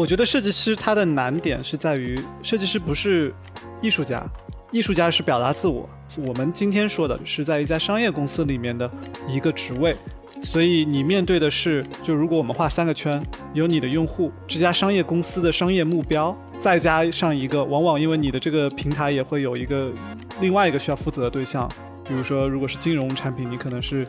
[0.00, 3.34] 我觉得设计师他的难点是在于，设计师不是
[3.82, 4.26] 艺术家，
[4.72, 5.86] 艺术家是表达自我。
[6.26, 8.90] 我们今天说的是在一家商业公司里面的
[9.28, 9.94] 一个职位，
[10.42, 19.92] 所以你面对的是，就如果我们画三个圈，有你的用户，这家商业公司的商业目标，再加上一个，往往因为你的这个平台也会有一个
[20.40, 21.70] 另外一个需要负责的对象。
[22.10, 24.04] 比如说，如果是金融产品，你可能是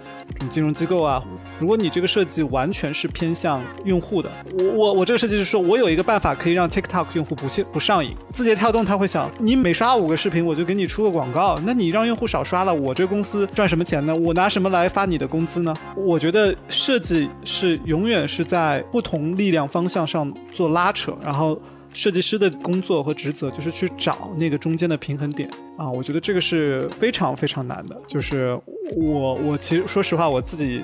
[0.50, 1.24] 金融机构啊。
[1.60, 8.16] 如果你这个设计完全是偏向用户的，我我我这个设计是说，我有一个办法可以让 TikTok 用户不不上瘾。
[8.34, 14.16] 字节跳动他会想，你每刷五个视频，我就给你出个广告，那你让用户少刷了，我这公司赚什么钱呢？
[14.16, 15.72] 我拿什么来发你的工资呢？
[15.96, 21.62] 我觉得设计是永远是在不同力量方向上做拉扯，然后。
[21.94, 28.02] 设计师的工作和职责就是去找那个中间的平衡点啊，我觉得这个是非常非常难的。
[28.08, 28.58] 就是
[28.96, 30.82] 我我其实说实话，我自己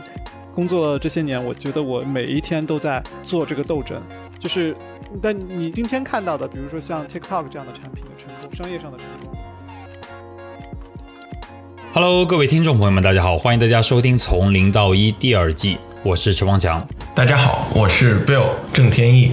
[0.54, 4.02] 工作这些年，我觉得我每一天都在做这个斗争。
[4.38, 4.76] 就是，
[5.22, 9.38] 但你今天看到的，比如说像 TikTok 这样的产品的成功，商业上的成功。
[11.94, 16.86] Hello，各位听众朋友们，大家好，欢迎大家收听《从零到一》第二季，我是池方强。
[17.16, 19.32] 大家好，我是 Bill 郑天意。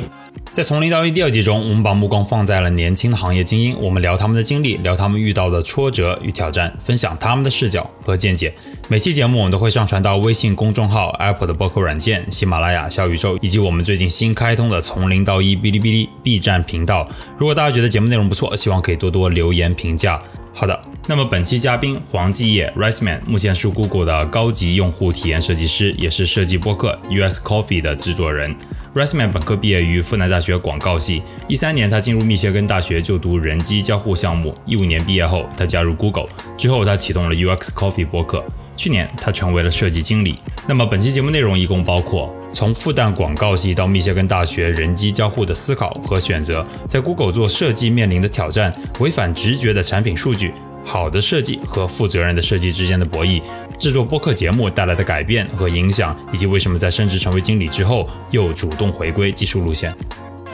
[0.55, 8.55] 在从零到一第二季中，我们把目光放在了年轻的行业精英，我们聊他们的经历，聊他们遇到的挫折与挑战，分享他们的视角和见解。
[8.87, 17.09] 每期节目我们都会上传到微信公众号、Apple 的播客软件、喜马拉雅、小宇宙，以及我们最近新开通的从零到一哔哩哔哩 B 站频道。
[17.37, 20.23] 如果大家觉得节目内容不错，希望可以多多留言评价。
[20.57, 28.55] 好的，那么本期嘉宾黄继业 Riceman，目前是 Google 的高级用户体验设计师，也是设计播客 US Coffee 的制作人。
[28.95, 38.45] Riceman 本科毕业于复旦大学广告系，一三年他进入密歇根大学就读人机交互项目，一五年毕业后他加入 Google，之后他启动了 UX Coffee 播客，
[38.77, 40.39] 去年他成为了设计经理。
[40.67, 50.53] 那么本期节目内容一共包括从复旦广告系到密歇根大学人机交互的思考和选择，在 Google 做设计面临的挑战，违反直觉的产品数据。
[50.87, 53.43] 好的设计和负责任的设计之间的博弈，
[53.79, 59.91] 制作播客节目带来的改变和影响，以及为什么在升职成为经理之后又主动回归技术路线。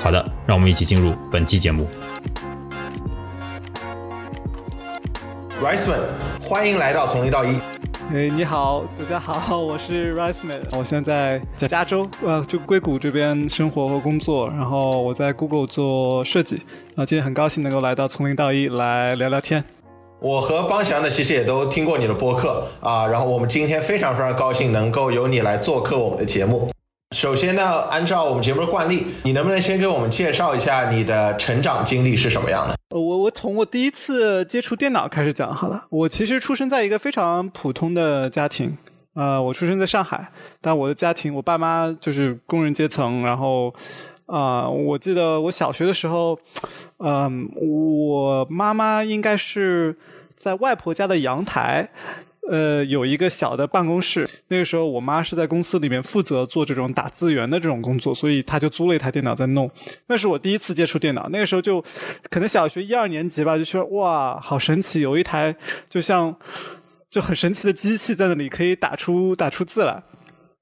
[0.00, 1.87] 好的，让我们一起进入本期节目。
[5.60, 6.00] Riceman，
[6.41, 7.58] 欢迎来到从零到一。
[8.12, 16.56] 哎，你好，大家好，我是 Riceman，我现在在加州，呃，就硅谷这边生活和工作，然后我在 Google 做设计，
[16.97, 19.65] 啊，今天很高兴能够来到从零到一来聊聊天。
[20.19, 26.69] 我和邦祥呢，其实也都听过你的播客啊，然后我们今天非常非常高兴能够由你来做客我们的节目。
[27.15, 32.75] 首先呢，按照我们节目的惯例，你能不能先给我们介绍一下你的成长经历是什么样的？
[32.90, 35.86] 我我从我第一次接触电脑开始讲好了。
[35.90, 38.76] 我其实出生在一个非常普通的家庭，
[39.14, 43.72] 呃，我出生在上海，但我的家庭，我爸妈就是工人阶层，然后
[44.26, 46.38] 啊，我记得我小学的时候。
[47.02, 49.96] 嗯，我妈妈应该是
[50.36, 51.88] 在外婆家的阳台，
[52.48, 54.28] 呃，有一个小的办公室。
[54.48, 59.70] 那个时候，我妈是在公司里面负责做这种打字员的这种工作，所以她就租了一台电脑在弄。
[60.06, 61.84] 那是我第一次接触电脑，那个时候就
[62.28, 65.54] 可能小学一二年级吧，就觉得哇，好神奇，有一台
[65.88, 66.34] 就像
[67.08, 70.02] 就很神奇的机器在那里可以打出打出字来。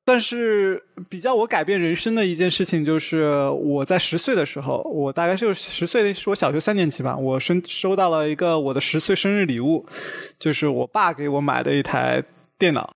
[0.08, 9.84] 但是比较我改变人生的一件事情，就是我在十岁的时候，我大概就十岁，是我小学三年级吧，我收收到了一个我的十岁生日礼物，
[10.38, 12.24] 就是我爸给我买的一台
[12.58, 12.90] 电脑。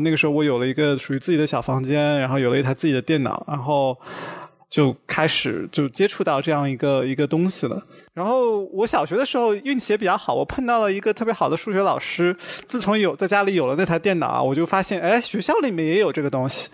[0.00, 3.98] 那个时候我有了一个属于自己的小房间，然后有了一台自己的电脑，然后。
[4.72, 7.86] 就开始就接触到这样一个一个东西了。
[8.14, 12.36] 然后我小学的时候运气也比较好，我碰到了一个特别好的数学老师。
[12.66, 16.68] 自从有在家里有了那台电脑，我就发现，哎，学校里面也有这个东西。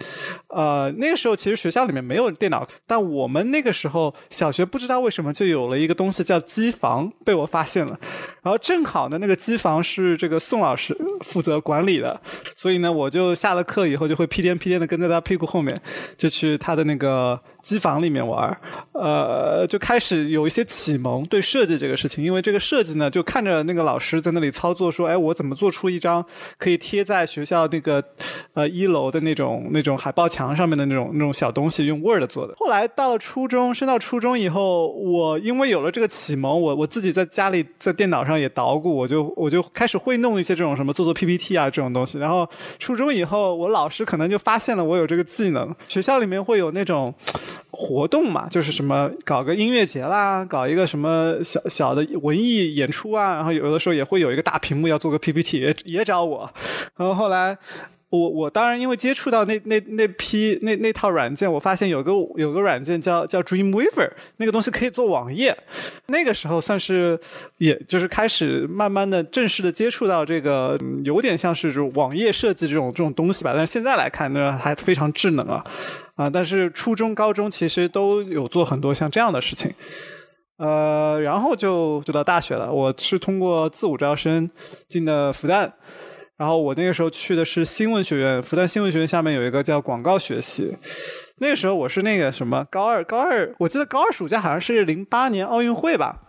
[0.48, 7.98] 呃，那个时候其实学校里面没有电脑，但我们那个时候小学不知道为什么就有了一个东西叫机房，被我发现了。
[8.42, 12.20] 然后正好呢，那个机房是这个宋老师负责管理的，
[12.56, 15.80] 所以呢，我就下了课以后就会屁颠屁颠的跟在他屁股后面，
[16.16, 17.38] 就去他的那个。
[17.60, 18.58] 机房里面玩
[18.92, 26.24] 呃，就开始有一些启蒙对设计这个事情，因为这个设计呢，就看着那个老师在那里操作，说，哎，我怎么做出一张
[26.58, 28.02] 可以贴在学校那个
[28.54, 32.54] 呃一楼的那种那种海报墙上面的那种那种小东西，用 Word 做的。
[32.56, 42.18] 后来到了初中，升到初中以后，我因为有了这个启蒙，我我自己在家里在电脑上也捣鼓，我就我就开始会弄一些这种什么做做 PPT 啊这种东西。
[42.18, 42.48] 然后
[42.78, 47.14] 初中以后，我老师可能就发现了我有这个技能，学校里面会有那种。
[47.70, 56.50] 活动嘛，就是什么搞个音乐节啦，搞一个什么小小的文艺演出啊，然后有的时候也会有一个大屏幕要做个 PPT，也也找我。
[56.96, 57.56] 然后后来，
[58.08, 65.54] 我我当然因为接触到那那那批那那套软件，我发现有个有个软件叫叫 Dreamweaver，那个东西可以做网页。
[66.06, 67.20] 那个时候算是
[67.58, 73.52] 也就是开始慢慢的正式的接触到这个，有点像是这种网页设计这种这种东西吧。
[73.54, 75.62] 但是现在来看呢，还非常智能啊
[76.18, 76.28] 啊！
[76.28, 79.72] 但是初中高中其实都有做很多像这样的事情。
[80.58, 82.72] 呃，然后就就到大学了。
[82.72, 84.50] 我是通过自主招生
[84.88, 85.70] 进的复旦。
[86.36, 90.76] 然后我那个时候去的是新闻学院，复旦新闻学院下面有一个叫广告学系。
[91.38, 96.27] 那个时候我是那个什么高二，高二我记得高二暑假好像是零八年奥运会吧。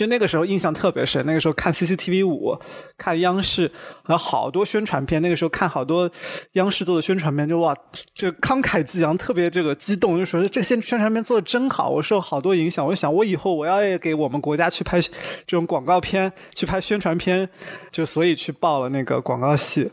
[0.00, 2.58] 就那个时候印象特别深，那个时候看 CCTV 五，
[2.96, 3.70] 看央视，
[4.08, 5.20] 有好多宣传片。
[5.20, 6.10] 那个时候看好多
[6.52, 7.76] 央视做的宣传片，就哇，
[8.14, 11.90] 就慷慨激昂，特别这个激动，就说这些宣传片做的真好。
[11.90, 15.10] 我受好多影响，我就想我以后我要也给我们国家去拍这
[15.48, 17.46] 种广告片，去拍宣传片，
[17.90, 19.92] 就所以去报了那个广告系。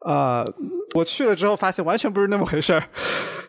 [0.00, 0.44] 啊，
[0.94, 2.82] 我去了之后发现完全不是那么回事儿，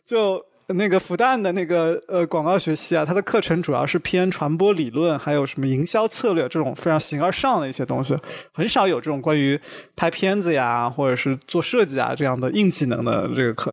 [0.06, 0.46] 就。
[0.74, 8.18] 那个复旦的那个呃广告学系啊，它的课程主要是偏传播理论，还有什么营销策略这种非常形而上的一些东西，
[8.54, 9.60] 很少有这种关于
[9.96, 13.72] 拍片子呀，或者是做设计啊这样的硬技能的这个课。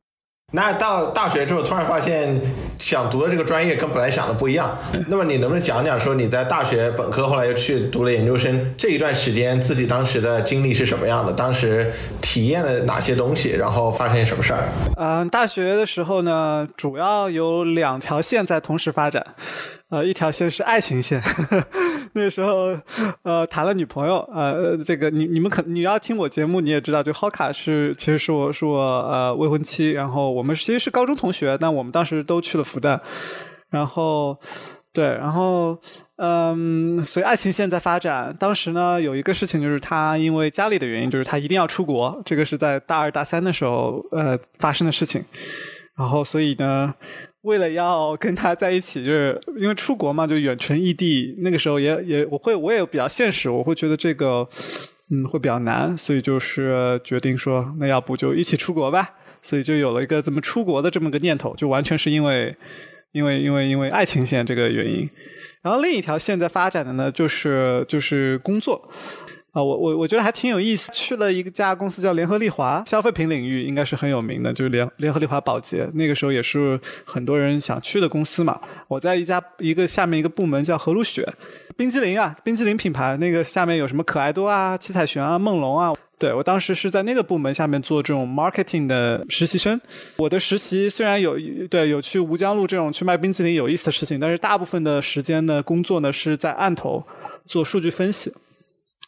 [0.54, 2.40] 那到大学之后，突然发现
[2.78, 4.78] 想读的这个专业跟本来想的不一样。
[5.08, 11.32] 那么你能不能讲讲说你在大学本科，后来又去读了研究生这一段时间，自己当时的经历是什么样的？
[11.32, 11.92] 当时
[12.22, 13.50] 体验了哪些东西？
[13.50, 14.62] 然后发生什么事儿？
[14.96, 19.26] 嗯，大学的时候呢，主要有两条线在同时发展。
[19.94, 21.22] 呃，一条线是爱情线，
[22.14, 22.76] 那时候
[23.22, 32.98] 呃谈了女朋友，呃，这个你你们可你要听我节目你也知道，就 Hoka 是其实是我是我呃未婚妻，然后我们其实是高中同学，但我们当时都去了复旦，
[33.70, 34.36] 然后
[34.92, 35.78] 对，然后
[36.16, 38.34] 嗯，所以爱情线在发展。
[38.36, 45.22] 当时呢有一个事情就是他因为家里的原因，就是他一定要出国，这个是在大二大三的时候呃发生的事情，
[45.96, 46.94] 然后所以呢。
[47.44, 51.34] 为了要跟他在一起，就是因为出国嘛，就远程异地。
[51.38, 54.46] 那个时候也也我会我也比较现实，我会觉得这个
[55.10, 59.10] 嗯会比较难，所以就是决定说，那要不就一起出国吧。
[59.42, 62.56] 所以就有了一个怎么出国的这么个念头，就完全是因为
[63.12, 65.08] 因为因为因为爱情线这个原因。
[65.60, 68.90] 然后另一条线在发展的呢，就是就是工作。
[69.54, 70.90] 啊，我我我觉得还挺有意思。
[70.92, 75.88] 去了一个家公司叫联合利华，消费品领域应该是很有名的，就是联联合利华保洁。
[75.94, 78.60] 那个时候也是很多人想去的公司嘛。
[78.88, 81.24] 我在一家一个下面一个部门叫和路雪，
[81.76, 83.16] 冰激凌啊，冰激凌品牌。
[83.18, 85.94] 那个下面有什么可爱多啊、七彩旋啊、梦龙啊。
[86.18, 89.80] 对我当时是在那个部门下面做这种 marketing 的实习生。
[90.16, 91.36] 我的实习虽然有
[91.70, 97.04] 对有去吴江路这种去卖冰淇淋有意思的事情，但是大部分的时间呢，工作呢是在案头
[97.46, 98.32] 做数据分析。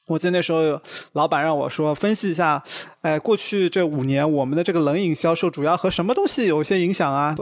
[0.06, 0.80] 我记得那时候，
[1.12, 2.62] 老板让我说分析一下，
[3.00, 7.34] 哎，过去这五年我们的这个冷饮销售主要和什么东西有一些影响啊？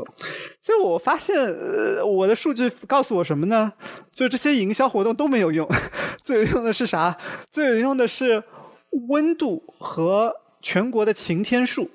[0.62, 3.72] 就我发现，呃，我的数据告诉我什么呢？
[4.12, 5.69] 就这些营销活动都没有用，
[6.25, 7.19] 最有用的是啥？
[7.50, 8.43] 最有用的是
[9.08, 11.90] 温度和全国的晴天数。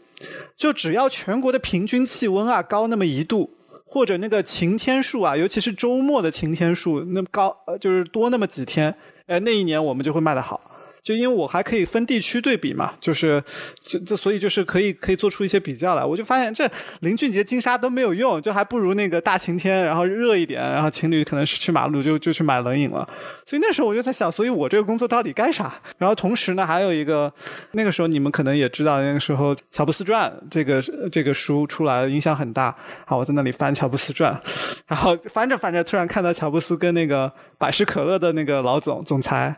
[0.55, 3.55] 就只要全国的平均气温啊高那么一度，
[3.85, 8.93] 或者那个晴天数啊，尤其是周末的晴天数那么高，呃，就是多那么几天。
[9.29, 10.59] 哎，那一年我们就会卖得好，
[11.09, 13.43] 就因为我还可以分地区对比嘛，就是
[13.79, 16.05] 这，所以就是可以可以做出一些比较来。
[16.05, 16.69] 我就发现这
[16.99, 23.09] 林俊杰金沙都没有用，就还不如那个大晴天，然后热一点，然后情侣可能是去马路就就去买冷饮了。
[23.43, 25.73] 所以那时候我就在想，所以我这个工作到底干啥？
[25.97, 27.33] 然后同时呢，还有一个
[27.71, 30.79] 那个时候你们可能也知道，那个时候《乔布斯传》这个
[31.11, 32.75] 这个书出来影响很大。
[33.07, 34.31] 好，我在那里翻《乔布斯传》，
[34.85, 37.33] 然后翻着翻着，突然看到乔布斯跟那个。
[37.59, 39.53] 百事可乐的那个老总总裁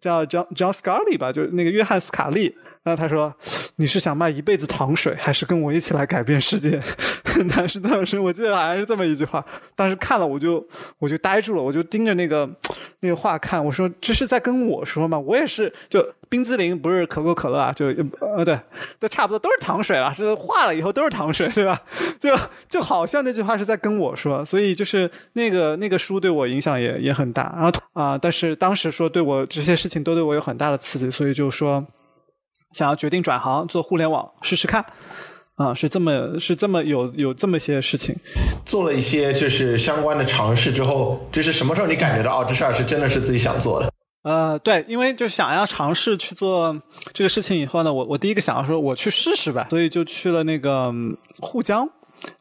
[0.00, 2.56] 叫 John John Scully 吧，就是那个约翰斯卡利。
[2.86, 3.34] 然后他说
[3.74, 6.80] ：“你是想卖一辈子糖水，还是跟我一起来改变世界？”
[7.52, 9.44] 当时当时我记得好像是这么一句话。
[9.74, 10.64] 当时看了我就
[11.00, 12.48] 我就呆住了，我就盯着那个
[13.00, 13.62] 那个话看。
[13.62, 15.18] 我说：“这是在跟我说吗？
[15.18, 17.86] 我也是，就冰激凌不是可口可乐啊，就
[18.20, 18.56] 呃对，
[19.00, 21.82] 都差不多都是糖水了，是化了以后都是糖水，对吧？
[22.20, 22.34] 就
[22.68, 24.44] 就好像那句话是在跟我说。
[24.44, 27.52] 所以就是那个那个书对我影响也也很大。
[27.56, 31.84] 然后啊，但是当时说对我这些事情都对我有很大的刺激，所以就说。”
[32.76, 34.84] 想要决定转行做互联网试试看，
[35.54, 38.14] 啊，是这么是这么有有这么些事情，
[38.66, 43.90] 做了一些就是相关的尝试之后，这是什么时候你感觉到哦，这事儿是真的是自己想做的？
[44.24, 46.76] 呃，对，因为就想要尝试去做
[47.14, 50.92] 这个事情以后呢，我我第一个想要说我去试试吧，所以就去了那个
[51.40, 51.88] 沪江。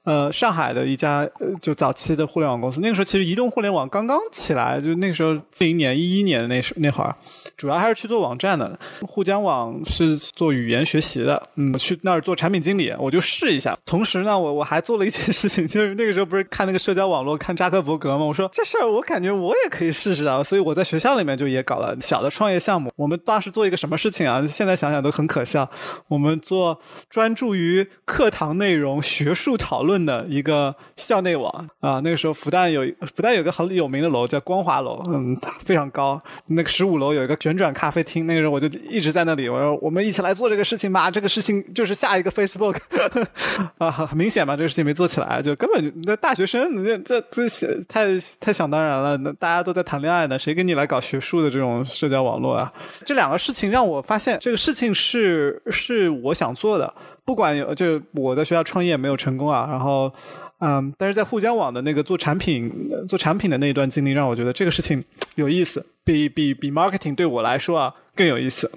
[0.06, 7.16] 呃，上海的一家呃就早期的互联网公司，那个时候其实移动互联网刚刚起来，就那个时候四零年、一一年的那时那会儿，
[7.58, 8.80] 主要还是去做网站的。
[9.02, 13.76] 沪江网是做语言学习的，嗯，去那儿做产品经理，我就试一下。
[13.84, 18.26] 同时呢，我我还做了一件事情，就是那个时候不是看那个社交网络，看扎克伯格吗？
[18.26, 22.92] 我说这事儿我感觉我也可以试试啊，所以我在学校里面就也搞了小的创业项目。
[22.96, 24.46] 我们当时做一个什么事情啊？
[24.46, 25.68] 现在想想都很可笑。
[26.10, 29.95] 我们做专注于课堂内容学术讨论。
[30.04, 32.82] 的一个校内网啊，那个时候复旦有
[33.16, 36.20] 复旦有个很有名的楼叫光华楼，嗯，非常高。
[36.48, 39.48] 那个十五楼有一个旋转咖啡厅，那个时候我就一直在那里。
[39.48, 42.78] 我说我们一起来做这个事情吧，这个事情就是下一个 Facebook
[43.78, 47.48] 啊，很明显嘛，这个事情没做起来，就根本就那大学生，这这这
[47.88, 48.08] 太
[48.40, 49.18] 太想当然了。
[49.18, 52.72] 那大家都在谈恋爱呢，谁跟你来搞学术的这种社交网络啊？
[53.06, 56.94] 这两个事情让我发现，这个事情是是我想做的。
[57.26, 60.14] 不管有，就我在学校创业没有成功啊，然后，
[60.60, 62.72] 嗯，但是在互江网的那个做产品、
[63.10, 65.04] 做产品的那一段经历，让我觉得这个事情
[65.36, 68.72] 有意思，比比比 marketing 对我来说啊更有意思，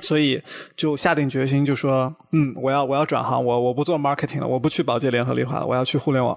[0.00, 0.42] 所以
[0.76, 6.36] 就下定决心，就说，嗯，我要我要转行，我我不做 marketing 了，我不去宝洁联合利华了，我要去互联网。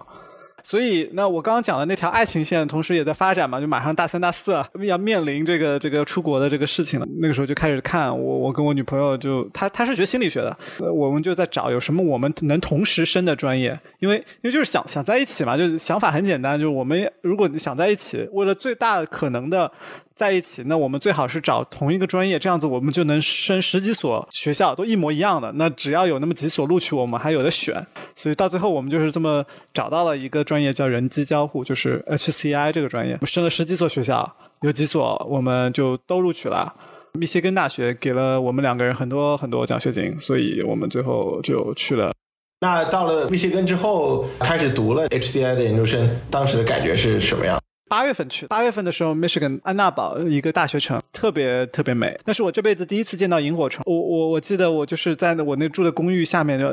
[0.63, 7.07] 所以，那我刚刚讲的那条爱情线，同时也在发展嘛，就马上大三、大四要面临这个这个出国的这个事情了。
[7.19, 10.57] 那个时候就开始看我，我跟我女朋友就她她是学心理学的，
[10.93, 19.71] 我们就在找有什么我们能同时升的专业，因为因为就是想想在一起嘛，就想法很简单，就是我们如果想在一起，为了最大可能的。
[20.21, 25.51] 在一起，那我们最好是找同一个专业，这样子我们就能升十几所学校都一模一样的。
[25.53, 27.83] 那只要有那么几所录取，我们还有的选。
[28.13, 33.17] 所以到最后，我们就是这么找到了一个专业，叫人机交互，就是 HCI 这个专业。
[33.21, 36.71] 我升了十几所学校，有几所我们就都录取了。
[37.13, 42.13] 密歇根大学给了我们两个人很多很多奖学金，所以我们最后就去了。
[42.59, 47.59] 那到了密歇根之后，开始读了 HCI 的研究生，当时的感觉是什么样？
[47.91, 52.17] 八月份去，八月份的时候，Michigan 安娜堡一个大学城，特别特别美。
[52.23, 53.83] 那是我这辈子第一次见到萤火虫。
[53.85, 56.65] 我我我记得我就是在我那住的公寓下面，就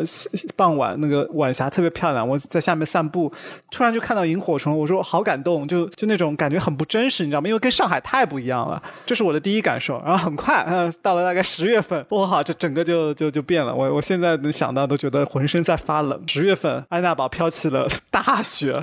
[0.54, 3.32] 傍晚那个晚霞特别漂亮，我在下面散步，
[3.68, 7.48] 突然就看到萤火虫，我说好感动，就就那种感觉很不真实，你知道吗？
[7.48, 10.00] 因为跟上海太不一样了，这是我的第一感受。
[10.06, 13.75] 然后很快，嗯，到了大概十月份，我好，这整个就就就变了。
[13.75, 16.22] 我我现在能想到都觉得浑身在发冷。
[16.28, 18.80] 十月份，安娜堡飘起了大雪，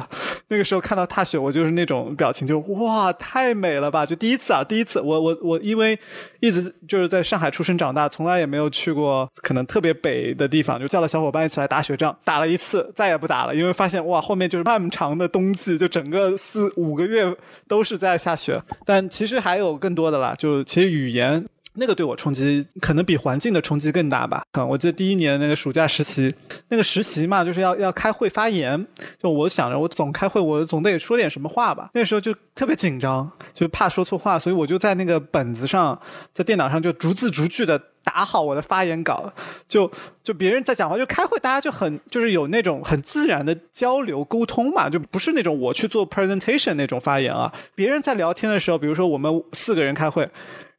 [0.50, 2.14] 那个时候看到大雪，我就是那种。
[2.26, 4.04] 表情就哇，太美了吧！
[4.04, 5.96] 就第一次啊，第一次，我我我，因为
[6.40, 17.32] 一直就是在上海出生长大，从来也没有去过可能特别北的地方，就叫了小伙伴一起来打雪仗，打了一次，再也不打了，因为发现哇，后面就是漫长的冬季，就整个四五个月
[17.68, 18.60] 都是在下雪。
[18.84, 21.46] 但其实还有更多的啦，就其实语言。
[21.76, 24.44] 那个对我冲击可能比环境的冲击更大吧。
[24.52, 26.34] 啊，我记得第一年那个暑假实习，
[26.70, 28.86] 那个实习嘛，就是要要开会发言。
[29.22, 31.90] 就我想着，我总开会，我总得说点什么话吧。
[31.94, 36.00] 那时候就特别紧张，就怕说错话，所以我就在那个本子上，
[36.34, 39.34] 在电脑上就逐字逐句的打好我的发言稿。
[39.68, 39.92] 就
[40.24, 47.52] 就别人在讲话，就开会，大家就很就是有那种很自然的交流沟通嘛，就不是那种我去做 presentation 那种发言啊。
[47.76, 50.30] 别人在聊天的时候，比如说我们四个人开会。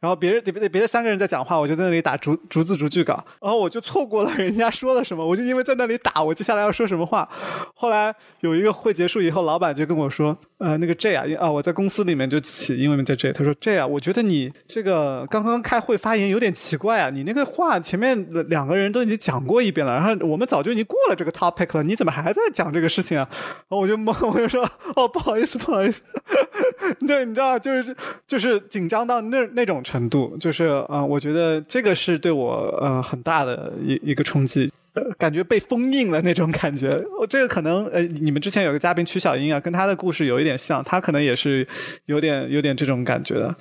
[0.01, 7.29] 然后别人别别别的三个人在讲话，我就在那里打逐逐字逐句稿，然后我就错过了人家说了什么，我就因为在那里打，我接下来要说什么话。
[7.75, 26.03] 后来有一个会结束以后，老板就跟我说：“呃，那个 J 啊，啊，我在公司里面就起英文名叫 J。”他说：“J 啊，我觉得你这个刚刚开会发言有点奇怪啊，你那个话前面两个人都已经讲过一遍了，然后我们早就已经过了这个 topic 了，你怎么还在讲这个事情啊？”然后我就懵，我就说：“哦，不好意思，不好意思。
[27.07, 27.97] ”对，你知道，就是
[28.27, 29.77] 就是紧张到那那种。
[29.87, 34.69] 程度就是啊，我觉得这个是对我呃很大的一一个冲击，
[35.19, 36.97] 感觉被封印了那种感觉。
[37.21, 41.67] 我这个可能呃，你们之前有个嘉宾曲小英啊，跟她的故事有一点像，她可能也是
[42.07, 43.57] 有点有点这种感觉的。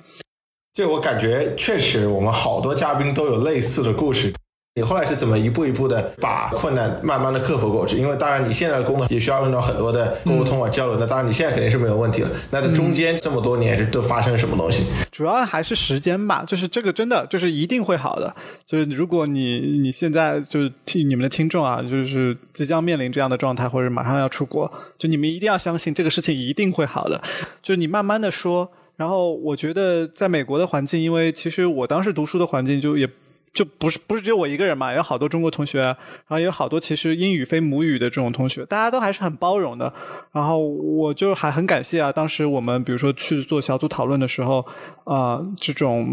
[0.74, 4.32] 这我感觉，确实我们好多嘉宾都有类似的故事。
[4.76, 7.96] 你后来是怎么一步一步的把困难慢慢的克服过去？
[7.96, 12.28] 因为当然你现在的工作也需要用到很多的沟通啊交流，那当然你现在肯定是没有问题了。
[12.50, 14.84] 那这中间这么多年是都发生什么东西？
[15.10, 18.36] 主要还是时间吧，就是这个真的就是一定会好的。
[18.66, 27.22] 就是如果你你现在就是听你们的听众啊，就是即将面临这样的状态或者马上要出国，就你们一定要相信这个事情一定会好的。
[27.62, 33.08] 就是你慢慢的说，然后我觉得在美国的环境，因为其实我当时读书的环境就也。
[33.56, 35.96] 就不是不是只有我一个人嘛，有好多中国同学，然
[36.28, 39.90] 后有好多其实英语非母语的这种同学，大家都还是很包容的。
[40.30, 44.62] 然后我就还很感谢啊，当时我们比如说去做小组讨论的时候，
[45.04, 46.06] 啊，这种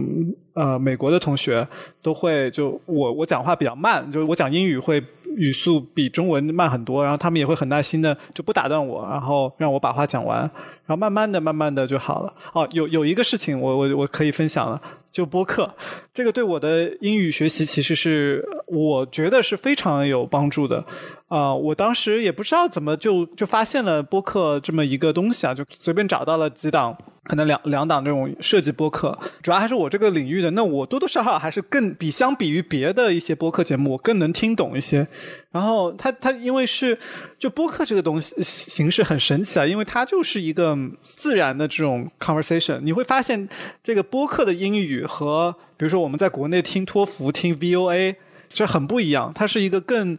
[0.54, 1.68] 呃美国的同学
[2.02, 5.04] 都会就我我讲话比较慢，就是我讲英语会
[5.36, 12.34] 语速比中文慢很多，然后他们也会很耐心的就不打断我，然后让我把话讲完，然后慢慢的、慢慢的就好了。
[12.54, 15.74] 哦，有有一个事情我我我可以分享了，就播客，
[16.14, 20.86] 这个对我的英语学习其实是我觉得是非常有帮助的。
[21.28, 26.96] 啊、我当时也不知道怎么就就发现了播客这么一个东西啊，就随便找到了几档。
[27.24, 30.52] 可能两两档这种设计播客，主要还是我这个领域的。
[30.52, 35.08] 那我多多少少还是更比相比于别的一些播客节目，我更能听懂一些。
[35.52, 36.98] 然后它它因为是
[37.40, 40.78] 就播客这个东西形式很神奇啊，因为它就是一个
[41.16, 42.82] 自然的这种 conversation。
[42.82, 43.48] 你会发现
[43.82, 48.16] 这个播客的英语和比如说我们在国内听托福、听 VOA
[48.50, 50.18] 是很不一样，它是一个更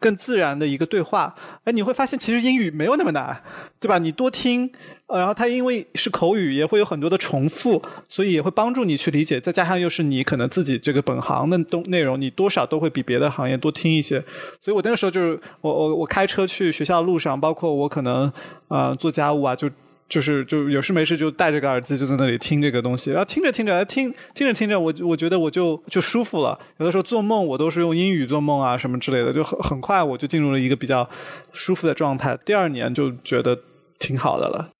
[0.00, 1.34] 更自然的一个对话。
[1.64, 3.42] 哎，你会发现其实英语没有那么难，
[3.78, 3.98] 对吧？
[3.98, 4.72] 你多听。
[5.08, 9.40] 呃，然后它因为是口语，也会有很多的重复，所以也会帮助你去理解。
[9.40, 14.20] 再加上又是你可能自己这个本行的东内容，你多少都会比别的行业多听一些。
[14.60, 18.32] 所以我那个时候就是我我我开车去学校路上，包括我可能
[18.66, 19.70] 呃做家务啊，就
[20.08, 26.58] 就是就有事没事就戴着个耳机就在那里听这个东西，然后听着听着听听着听着，我我觉得我就就舒服了。
[26.78, 31.08] 有的时候做梦我都是用英语做梦啊什么之类的，就很很快我就进入了一个比较
[31.52, 32.36] 舒服的状态。
[32.44, 33.56] 第二年就觉得
[34.00, 34.70] 挺好的了。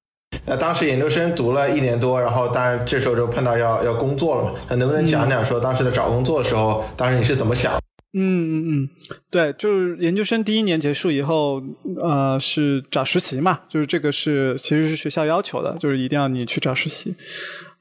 [0.46, 4.52] 那当时研究生读了一年多，然后当然这时候就碰到要要工作了嘛。
[4.68, 7.72] 那能不能讲讲说当时的找工作的时候，当时你是怎么想？
[8.14, 8.88] 嗯嗯嗯，
[9.30, 11.60] 对，就是研究生第一年结束以后，
[12.00, 17.14] 呃，是找实习嘛，就是这个是其实是学校要求的，就是一定要你去找实习。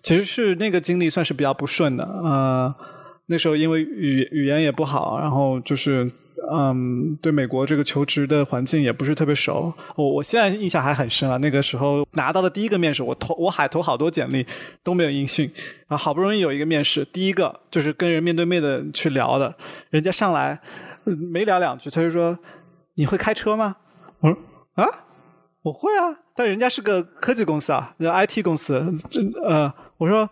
[0.02, 2.74] 其实是那个经历算是比较不顺的，呃，
[3.28, 6.12] 那时候因为语语言也不好，然后就是。
[6.52, 9.74] 嗯，对美国这个求职的环境也不是特别熟。
[9.96, 14.46] 我我现在印象还很深啊，那个时候拿到的第一个面试，我投我海投好多简历
[14.84, 15.52] 都没有音讯，
[15.88, 19.56] 然后好不容易有一个面试，第一个就是跟人面对面的去聊的，
[19.90, 20.60] 人家上来
[21.04, 22.38] 没聊两句，他就说
[22.96, 23.76] ：“你会开车吗？”
[24.22, 24.38] 我说
[24.76, 24.88] ：“啊，
[25.64, 30.30] 我会啊。”但人家是个科技公司啊，IT 公司，这呃，我说。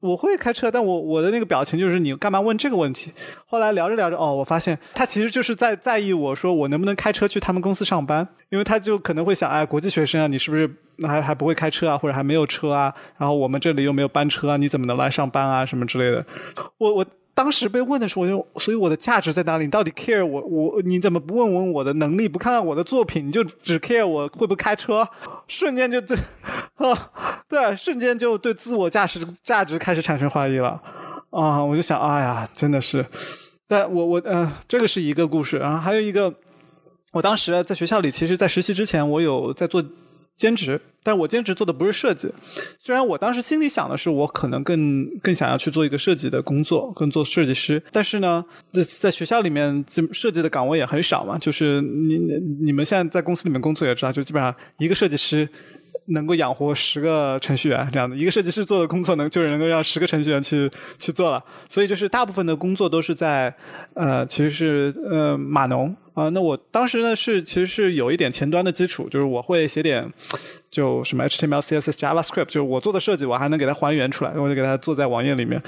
[0.00, 3.12] 我会开车，但我我的那个表情就是你干嘛问这个问题？
[3.46, 10.70] 后来聊着聊着，哦，我发现他其实就是在在意我说我能不能开车去他们公司上班，因为他就可能会想，哎，国际学生啊，你是不是
[11.06, 12.92] 还还不会开车啊，或者还没有车啊？
[13.16, 15.64] 然后我们这里又没有班车啊，你怎么能来上班啊？
[15.64, 16.26] 什么之类的？
[16.78, 19.64] 我我当时被问的时候，我就所以我的价值在哪里？
[19.64, 25.08] 你到底 care 我我你怎么不问问我的能力，不看看我的作品，你就只 care 我会不会开车？
[25.48, 26.16] 瞬间就对
[26.76, 27.10] 啊，
[27.48, 30.80] 对，瞬间就对自我价值价值开始产生怀疑了
[31.30, 31.64] 啊！
[31.64, 33.06] 我就想，哎呀，真的是，
[33.66, 36.34] 但我我呃，这个是一个故事，然后还有一个，
[37.12, 39.82] 我当时在学校里，其实，在实习之前，我有在做
[40.36, 42.28] 兼职，但是我兼职做的不是设计。
[42.78, 47.82] 虽然我当时心里想的是，我可能更更想要去做一个设计的工作，更做设计师。
[47.92, 51.38] 但是呢，在在学校里面，设计的岗位也很少嘛。
[51.38, 52.18] 就是你
[52.64, 55.48] 你们现在在公司里面工作也知道，就基本上一个设计师。
[56.06, 61.42] 能够养活十个程序员这样的一个设计师做的工作，能就是能够让十个程序员去去做了。
[61.68, 63.54] 所以就是大部分的工作都是在
[63.94, 66.28] 呃，其实是呃码农啊。
[66.30, 70.10] 那我当时呢是其实是有一点前端的基础，就是我会写点
[70.70, 75.62] 就什么 HTML、CSS、JavaScript，就是我做的设计我还能给它还原出来，我就给它做在网页里面。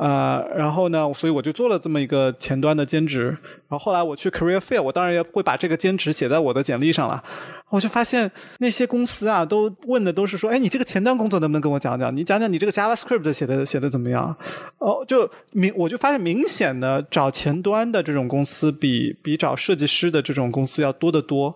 [0.00, 3.36] 啊，然后呢，所以我就做了这么一个前端的兼职。
[3.68, 7.22] 然后后来我去 Career Fair，我当然也会把这个兼职写在我的简历上了。
[7.68, 12.16] 我就发现那些公司啊，都问的都是说，哎，你这个前端工作能不能跟我讲讲？
[12.16, 14.34] 你讲讲你这个 JavaScript 写的写的怎么样？
[14.78, 21.54] 哦，就明我就发现明显的找前端的这种公司比比找设计师的这种公司要多得多。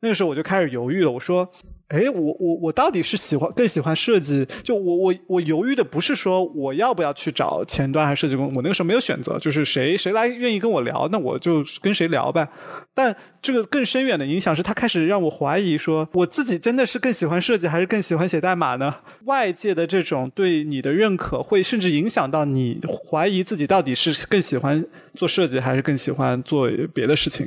[0.00, 1.50] 那个时候我就开始犹豫了，我说。
[1.88, 4.46] 哎，我我我到底是喜欢更喜欢设计？
[4.62, 12.48] 就我我我犹豫的不是说我要不要去找前端还是设计工，我那个时候没有选择，就是谁谁来愿意跟我聊，那我就跟谁聊呗。
[12.94, 18.96] 但这个更深远的影响是，他开始让我怀疑说，我自己真的是更喜欢设计还是更喜欢写代码呢？
[19.24, 27.46] 外界的这种对你的认可，会甚至影响到你怀疑自己到底是更喜欢做设计还是更喜欢做别的事情。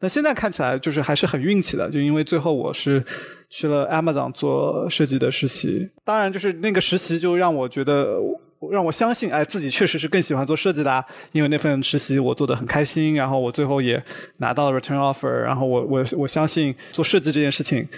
[0.00, 3.04] 那现在看起来就是还是很运气的，就因为最后我是。
[3.50, 8.18] 去了 Amazon 做设计的实习，当然就是那个实习就让我觉得，
[8.70, 14.02] 让我相信，哎，自己确实是更喜欢做设计的，因为那份实习我做的很开心，然后我最后也
[14.38, 17.88] 拿到了 return offer，然后我我我相信做设计这件事情。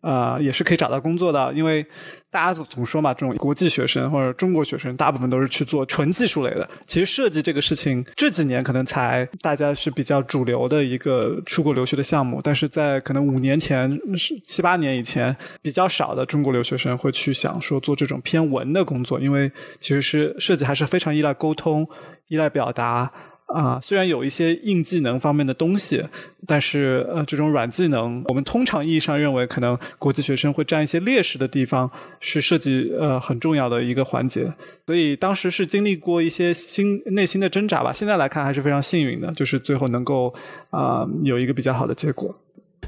[0.00, 1.84] 啊，也是可以找到工作的，因为
[2.30, 6.68] 大家总总说嘛，这种国际学生或者中国学生，大部分都是去做纯技术类的。
[6.86, 13.98] 其实设计这个事情这几年可能才大家是比较主流的一个出国留学的项目，但是在可能五年前、
[14.42, 21.86] 七八年以前，比较少的中国留学生会去想说做这种偏文的工作，因为其实是设计还是非常依赖沟通、
[22.28, 23.12] 依赖表达。
[23.54, 26.04] 啊，虽然有一些硬技能方面的东西，
[26.46, 34.52] 但是呃，这种软技能，我们通常意义上认为可能国际学生会占一些劣势的地方，是设计呃很重要的一个环节。
[34.86, 37.92] 所以当时是经历过一些心内心的挣扎吧。
[37.92, 40.32] 现在来看还是非常幸运的，就是最后能够
[40.70, 42.34] 啊有一个比较好的结果。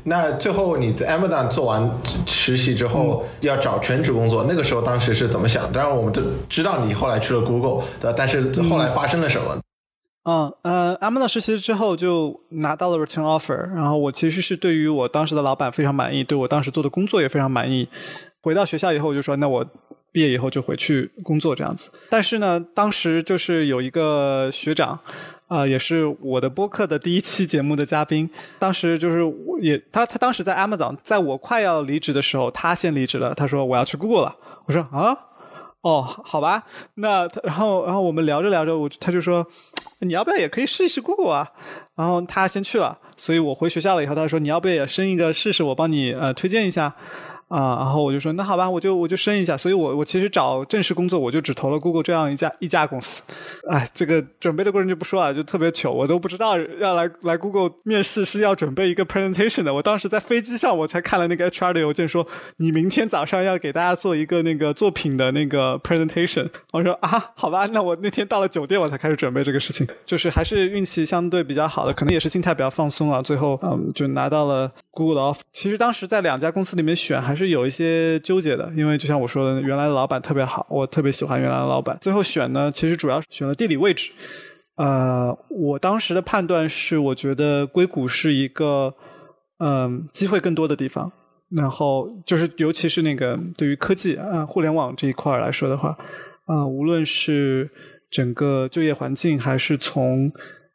[0.05, 1.88] 那最后你在 Amazon 做完
[2.27, 5.70] 实习之后，要找全职工作，那个时候当时是怎么想？
[5.72, 7.85] 当然我们都知道你后来去了 Google，
[8.16, 9.55] 但是后来发生了什么？
[9.57, 9.62] 嗯
[10.24, 17.88] 嗯呃，Amazon 实习之后就拿到了 return offer，然后我其实是对于我当时的老板非常满意，对我当时做的工作也非常满意。
[18.40, 19.66] 回到学校以后，我就说那我
[20.12, 21.90] 毕业以后就回去工作这样子。
[22.08, 25.00] 但是呢，当时就是有一个学长，
[25.48, 28.30] 啊，也是我的播客的第一期节目的嘉宾。
[28.61, 33.35] 当时就是我也他他当时在 Amazon，在我快要离职的时候，他先离职了。
[33.35, 34.37] 他说我要去 Google 了。
[34.66, 35.18] 我说啊，
[35.80, 36.62] 哦，好吧。
[36.94, 39.44] 那然后然后我们聊着聊着，我他就说。
[40.02, 41.52] 你要不要也可以试一试 Google 啊？
[41.96, 45.62] 然后他先去了，所以我回学校了以后，他说你要不要也申一个试试？
[45.62, 46.94] 我帮你呃推荐一下。
[47.52, 49.54] 啊，然后我就说那好吧，我就我就申一下。
[49.54, 53.22] 所以我我其实找正式工作，我就只投了 Google 这样一家一家公司。
[53.68, 59.74] 哎，这个准备的过程就不说了，就特别糗，我都不知道要来来 Google 面试是要准备一个 presentation 的。
[59.74, 66.48] 我当时在飞机上我才看了那个 HR 的邮件，说你明天早上要给大家做一个那个作品的那个 presentation。
[66.72, 69.86] 我说啊，好吧，那我那天到了酒店我才开始准备这个事情。
[70.06, 73.20] 就是还是运气相对比较好的，可能也是心态比较放松啊。
[73.20, 75.40] 最后嗯，就拿到了 Google 的 offer。
[75.52, 77.41] 其实当时在两家公司里面选还是。
[77.44, 81.98] 是有一些纠结的，因为就像我说的，原来的老板特别好，我特别喜欢原来的老板。
[82.00, 84.12] 最后选呢，其实主要是选了地理位置。
[84.76, 88.94] 呃，我当时的判断是，我觉得硅谷是一个
[89.59, 91.12] 嗯机会更多的地方。
[91.50, 95.90] 然后就是，尤其是那个对于科技啊、互联网这一块来说的话，
[96.46, 97.70] 啊，无论是
[98.11, 100.33] 整个就业环境，还是从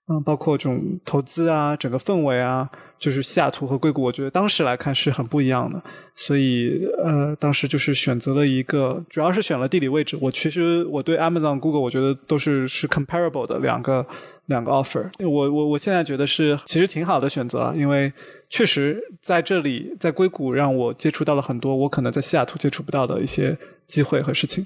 [0.08, 2.70] 嗯包括这种投资啊，整个氛围啊。
[3.00, 5.82] 就是西雅图和硅谷，我觉得当时来看是很不一样的，
[6.16, 10.18] 所以呃，当时就是选择了一个，主要是选了地理位置。
[10.20, 14.06] 我其实我对 Amazon、Google，我觉得都是是 comparable 的两个
[14.48, 15.10] 两个 offer。
[15.20, 18.12] 我我我现在觉得是其实挺好的选择，因为
[18.50, 24.66] 确实在这里在硅谷让我接触到了很多我可能在西雅图接触不到的一些机会和事情。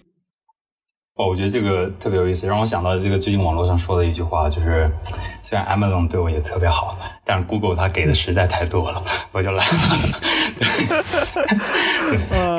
[1.22, 4.90] 哦，我觉得这个特别有意思，让我想到这个最近网络上说的一句话，就是
[5.44, 9.72] 虽然 Amazon 对我也特别好，但是 Google 它给的实在太多了，我就来了。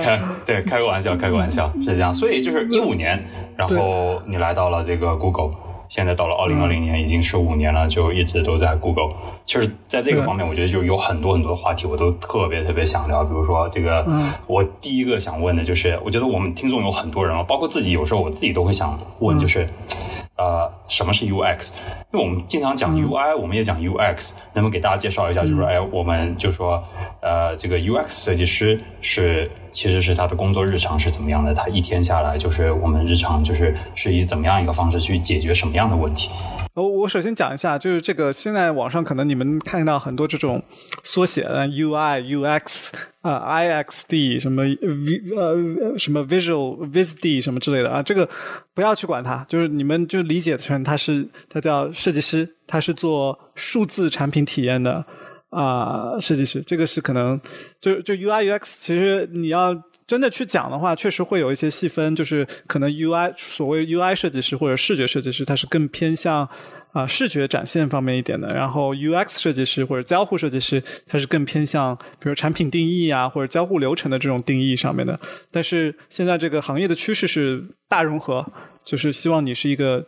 [0.04, 2.14] 开对开个玩笑，开个玩笑是这样。
[2.14, 3.20] 所以就是一五年，
[3.56, 5.50] 然后你来到了这个 Google。
[5.92, 9.12] 现在到了二零二零年，已经是五年了，就一直都在 Google。
[9.44, 13.22] 其实，在这个方面，我觉得就有很多很多的话题，我都特别特别想聊。
[13.22, 14.02] 比如说，这个，
[14.46, 19.68] 我第一个想问的就是，我觉得我们听众有很多人啊，包括自己，有时候我自己都会想问，就是。
[20.34, 21.72] 呃，什么是 UX？
[22.10, 25.42] 因为我们经常讲 UI，我们也讲 UX，能不能给大家介绍一下？
[25.42, 26.82] 就是说，哎，我们就说，
[27.20, 31.52] 呃，这个 UX 设计师是，其实是他的工作日常是怎么样的？
[31.54, 36.30] 他一天下来，就是我们日常就是是以怎么样一个方式去解决什么样的问题？
[36.74, 40.62] 我我首先讲一下，就是这个现在网上可能你们看到很多这种
[41.02, 48.26] 缩写，UI、UX 啊、IXD 什么 V 呃什么 Visual VisD 什么之类的啊，这个
[48.72, 55.04] 不要去管它，就是你们就理解成它是它叫设计师，他是做数字产品体验的
[55.52, 57.40] 啊设计师，这个是可能
[57.80, 59.80] 就就 UI、UX，其实你要。
[60.04, 66.46] 真的去讲的话，确实会有一些细分，就是可能 UI 所谓 UI 设计师或者视觉设计师，他是更偏向
[66.92, 68.52] 啊视觉展现方面一点的。
[68.52, 75.18] 然后 UX 设计师或者交互设计师，他是更偏向比如产品定义啊或者交互流程的这种定义上面的。
[75.50, 78.44] 但是现在这个行业的趋势是大融合，
[78.84, 80.04] 就是希望你是一个。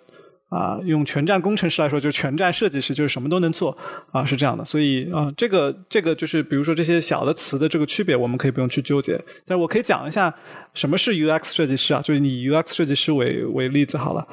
[0.54, 3.76] 啊，用全站工程师来说，就是全站设计师，就是什么都能做
[4.12, 4.64] 啊，是这样的。
[4.64, 9.20] 所以啊，这个这个就是，比如说这些小的词的这个区别，我们可以不用去纠结。
[9.44, 10.32] 但是我可以讲一下
[10.72, 14.24] 什么是 UX 设计师啊，就是以 UX 设计师为为例子好了。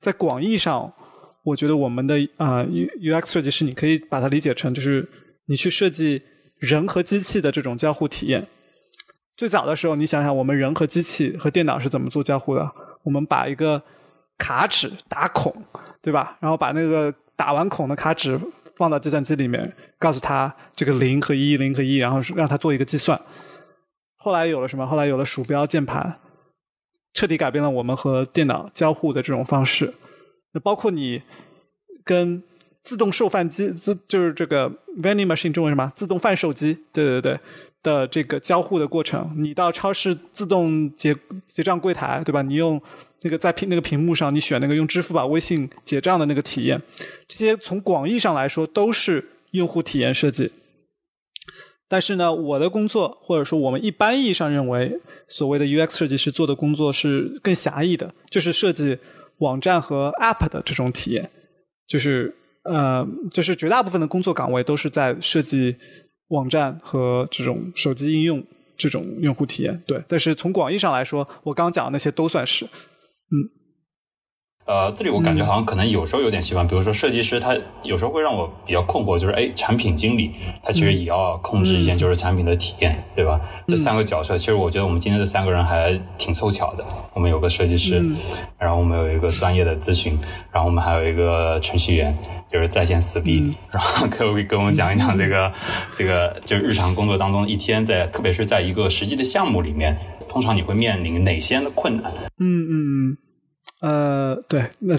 [0.00, 0.90] 在广义上，
[1.44, 5.06] 我觉得我们的啊 UX 设计师，你可以把它理解成就是
[5.48, 6.22] 你去设计
[6.58, 8.46] 人和机器的这种交互体验。
[9.36, 12.72] 最早的时候，你想想，我们人和机器和电脑是怎么做交互的？
[13.04, 13.82] 我们把一个
[14.38, 15.54] 卡纸打孔，
[16.02, 16.36] 对吧？
[16.40, 18.38] 然后把那个打完孔的卡纸
[18.76, 23.20] 放到计算机里面，告诉他这个零和一，零和一，然后让他做一个计算。
[24.16, 24.86] 后来有了什么？
[24.86, 26.18] 后来有了鼠标、键盘，
[27.14, 29.94] 彻底改变了我们和电脑交互的这种方式。
[30.52, 31.22] 那包括你
[32.04, 32.42] 跟
[32.82, 35.92] 自动售饭机，自就是这个 vending machine 中文什么？
[35.94, 36.84] 自动贩售机？
[36.92, 37.40] 对对对。
[37.86, 41.14] 的这个交互的过程，你到超市自动结
[41.46, 42.42] 结账柜台，对吧？
[42.42, 42.82] 你用
[43.22, 46.82] 那个在屏那个屏幕上，你选那个用支付宝、微信结账的那个体验，
[47.28, 50.50] 这些从广义上来说都是用户体验设计。
[51.88, 58.98] 但是呢，我的工作或者说我们一般意义上认为，所谓的 UX 设计师做的工作是更狭义的，就是设计
[59.38, 61.30] 网站和 App 的这种体验，
[61.86, 65.76] 就是呃，就是绝大部分的工作岗位都是在设计
[66.28, 68.42] 网站和这种手机应用
[68.76, 69.82] 这种用户体验。
[69.86, 73.55] 对，但是从广义上来说，我刚讲的那些都算是，嗯。
[74.66, 83.40] 呃，这里我感觉好像可能有时候有点习惯，比如说设计师，他有时候会让我比较困惑，就是哎，产品经理他其实也要控制一件就是产品的体验，对吧？
[83.68, 86.84] 这三个角色，其实我觉得我们今天这三个人还挺凑巧的。
[87.14, 88.04] 我们有个设计师，
[88.58, 90.18] 然后我们有一个专业的咨询，
[90.50, 92.18] 然后我们还有一个程序员，
[92.50, 93.54] 就是在线撕逼。
[93.70, 95.52] 然后可不可以跟我们讲一讲这个
[95.92, 99.96] 这个就日常工作当中一天在，特别是在一个实际的项目里面，
[100.28, 102.12] 通常你会面临哪些的困难？
[102.40, 102.66] 嗯
[103.12, 103.16] 嗯。
[103.80, 104.94] 呃，对，那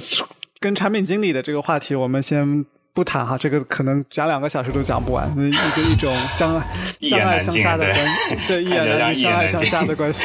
[0.59, 6.59] 跟产品经理的这个话题，我们先不谈哈，这个可能讲两个小时都讲不完，一个一种相
[7.01, 10.23] 相爱相 杀的关系，对，一言难尽，相爱相杀的关系。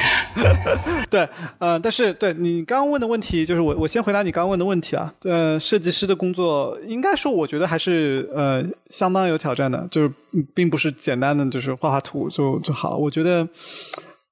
[1.10, 5.12] 对，呃，但是对你刚刚问的问题，就是我我先回答你刚刚问的问题啊。
[5.24, 10.12] 呃，设计师的工作，应该说我觉得还是呃相当有挑战的，就是
[10.54, 12.96] 并不是简单的就是画画图就就好了。
[12.96, 13.46] 我觉得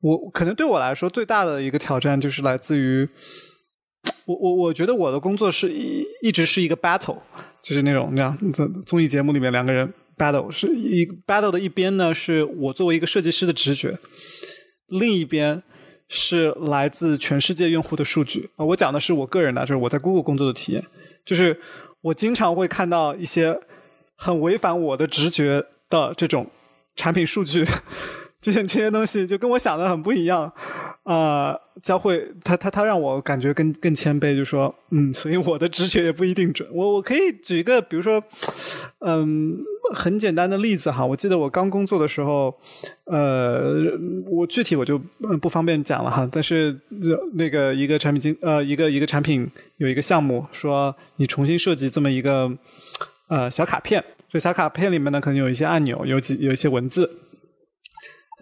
[0.01, 3.09] 我可能对我来说最大的一个挑战就是来自于。
[4.27, 7.19] 我我我觉得我的工作是一一直是一个 battle，
[7.61, 13.99] 就是那种那样在综艺节目里面两个人 battle，是一 battle 的一边呢是我作为一个设计师的直觉，
[14.89, 15.63] 另一边
[16.09, 18.65] 是来自全世界用户的数据啊。
[18.67, 20.85] 我讲的是我个人的，就是我在 Google 工作的体验，
[21.25, 21.59] 就是
[22.03, 23.61] 我经常会看到一些
[24.17, 26.51] 很违反我的直觉的这种
[26.95, 27.67] 产品数据，
[28.41, 30.53] 这些这些东西就跟我想的很不一样。
[31.03, 36.69] 啊，教会他他他让我感觉更更谦卑，就说嗯，所以我的直觉也不一定准。
[36.73, 38.23] 我我可以举一个，比如说，
[38.99, 39.59] 嗯，
[39.95, 41.05] 很简单的例子哈。
[41.05, 42.55] 我记得我刚工作的时候，
[43.05, 43.75] 呃，
[44.31, 44.99] 我具体我就
[45.41, 46.29] 不方便讲了哈。
[46.31, 46.79] 但是
[47.33, 52.53] 那个一个产品经呃一个一个产品有一个项目，说你重新设计这么一个
[53.29, 57.20] 呃小卡片，这小卡片里面呢可能有一些按钮，有几有一些文字。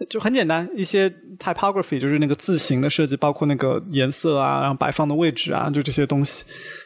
[0.07, 6.45] 就很简单，一些 typography 就是那个字形的设计，包括那个颜色啊，然后摆放的位置啊，就这些东西。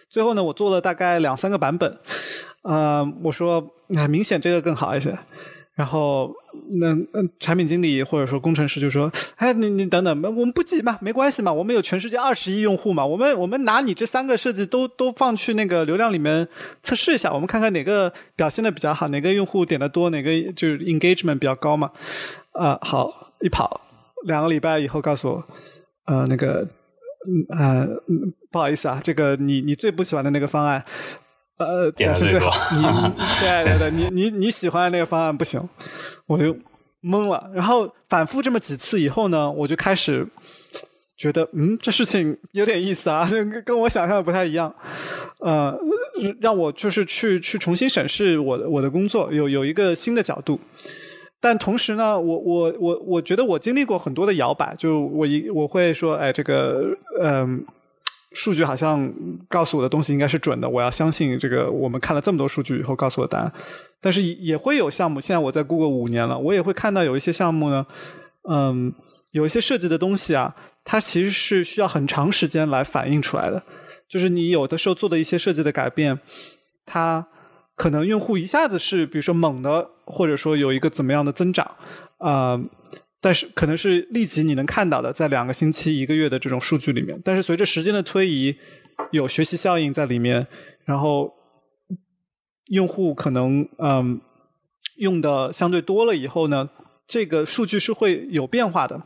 [0.10, 1.98] 最后呢，我做了大概两三个版本，
[2.64, 5.18] 呃，我说那明显这个更好一些。
[5.76, 6.32] 然后
[6.80, 6.96] 那
[7.40, 16.48] 产品经理或者说工程师就说：“哎，你你等等，我们不急嘛，没关系嘛，我们有全世界二十亿用户嘛，我们我们拿你这三个设计都都放去那个流量里面
[16.84, 21.90] 测试一下，我们看看哪个表现的比较好，哪个用户点的多，哪个就是 engagement 比较高嘛。”
[22.54, 23.82] 啊，好，一跑
[24.26, 25.44] 两个礼拜以后告诉我，
[26.06, 26.68] 呃，那个，
[27.28, 27.88] 嗯呃，
[28.52, 30.86] 不好意思啊，这个你你最不喜欢的那个方案，
[31.58, 32.84] 呃，表现最好，你
[33.40, 35.68] 对对对，你你你喜欢的那个方案不行，
[36.28, 36.56] 我就
[37.02, 37.50] 懵了。
[37.54, 40.28] 然后反复这么几次以后呢，我就开始
[41.18, 44.74] 觉得，嗯，这事情有点意思啊，跟跟我想象的不太一样，
[45.40, 45.76] 呃，
[46.40, 50.60] 让我就是去去重新审视我的我的工作，有有一个新的角度。
[51.44, 56.86] 但同时呢，我我我我觉得我经历过很多的摇摆，就我一我会说，哎，这个
[57.20, 57.66] 嗯，
[58.32, 59.14] 数据好像
[59.50, 61.70] 告诉我的东西应该是准的，我要相信这个。
[61.70, 63.52] 我们看了这么多数据以后告诉我答案，
[64.00, 67.86] 但是也会有项目，现在我在 Google 五年了，我也会看到有一些项目呢，
[68.50, 68.94] 嗯，
[69.32, 73.64] 有一些设计的东西啊，它其实是需要很长时间来反映出来的，
[74.08, 76.20] 就是你有的时候做的一些设计的改变，
[76.86, 77.28] 它。
[77.76, 81.76] 可能用户一下子是，比如说猛的，或者说有一个怎么样的增长，
[82.18, 82.60] 啊，
[83.20, 87.20] 但是可能是立即你能看到的，在两个星期、一个月的这种数据里面。
[87.24, 88.56] 但是随着时间的推移，
[89.12, 90.48] 有学习效应在里面，
[90.86, 91.34] 然后
[92.68, 94.22] 用户可能嗯
[94.98, 96.70] 用的相对多了以后呢，
[97.08, 99.02] 这个数据是会有变化的。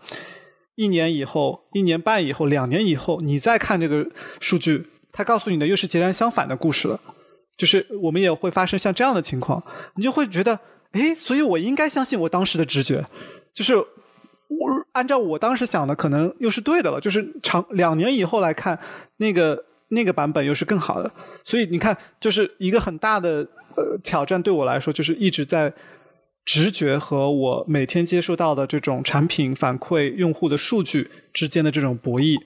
[0.75, 6.99] 一年以后、一年半以后、两年以后，你再看这个数据，它告诉你的又是截然相反的故事了。
[7.58, 9.62] 就是我们也会发生像这样的情况，
[9.96, 10.60] 你就会觉得，
[10.91, 13.04] 哎，所以我应该相信我当时的直觉，
[13.52, 13.86] 就是我
[14.91, 17.02] 按照我当时想的，可能又是对的了。
[17.02, 18.80] 就是长两年以后来看，
[19.17, 21.12] 那个 那个版本又是更好的。
[21.43, 25.74] 所以你看，就是一个很大的呃挑战对我来说，就是一直在
[26.46, 32.38] 直觉和我每天接收到的这种产品反馈、用户的数据之间的这种博弈。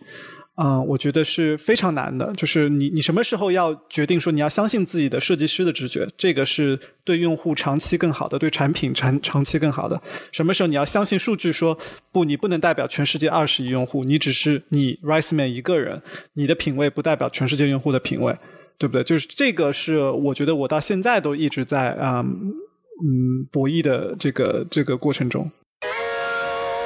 [0.56, 2.32] 嗯，我觉得是非常难的。
[2.34, 6.08] 就是你，你什么时候要决定说你要相信自己的设计师的直觉？
[6.18, 10.00] 这个是对用户长期更好的，对产品长长期更好的。
[10.32, 11.52] 什么时候你要相信数据？
[11.52, 11.78] 说
[12.12, 16.02] 不，你不能代表全世界二十亿用户，你只是你 Riceman 一个人，
[16.34, 18.38] 你的品味不代表全世界用户的品味，
[18.78, 19.04] 对不对？
[19.04, 25.50] 就是这个是我觉得我到现在都一直在啊嗯博弈的这个这个过程中。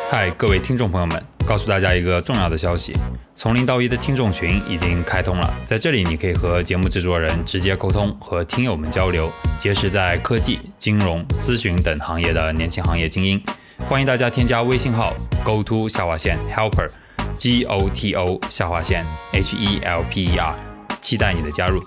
[0.08, 2.94] 嗨，各位听众朋友们，告诉大家一个重要的消息：
[3.34, 13.41] 从零到一的听众群已经开通了，在这里你可以和节目制作人直接沟通，和听友们交流，结识在科技、金融、咨询等行业的年轻行业精英。
[13.89, 15.12] 欢迎大家添加微信号
[15.44, 20.56] go to 下划线 helper，G O T O 下划线 H E L P E R，
[21.02, 21.84] 期待你的加入。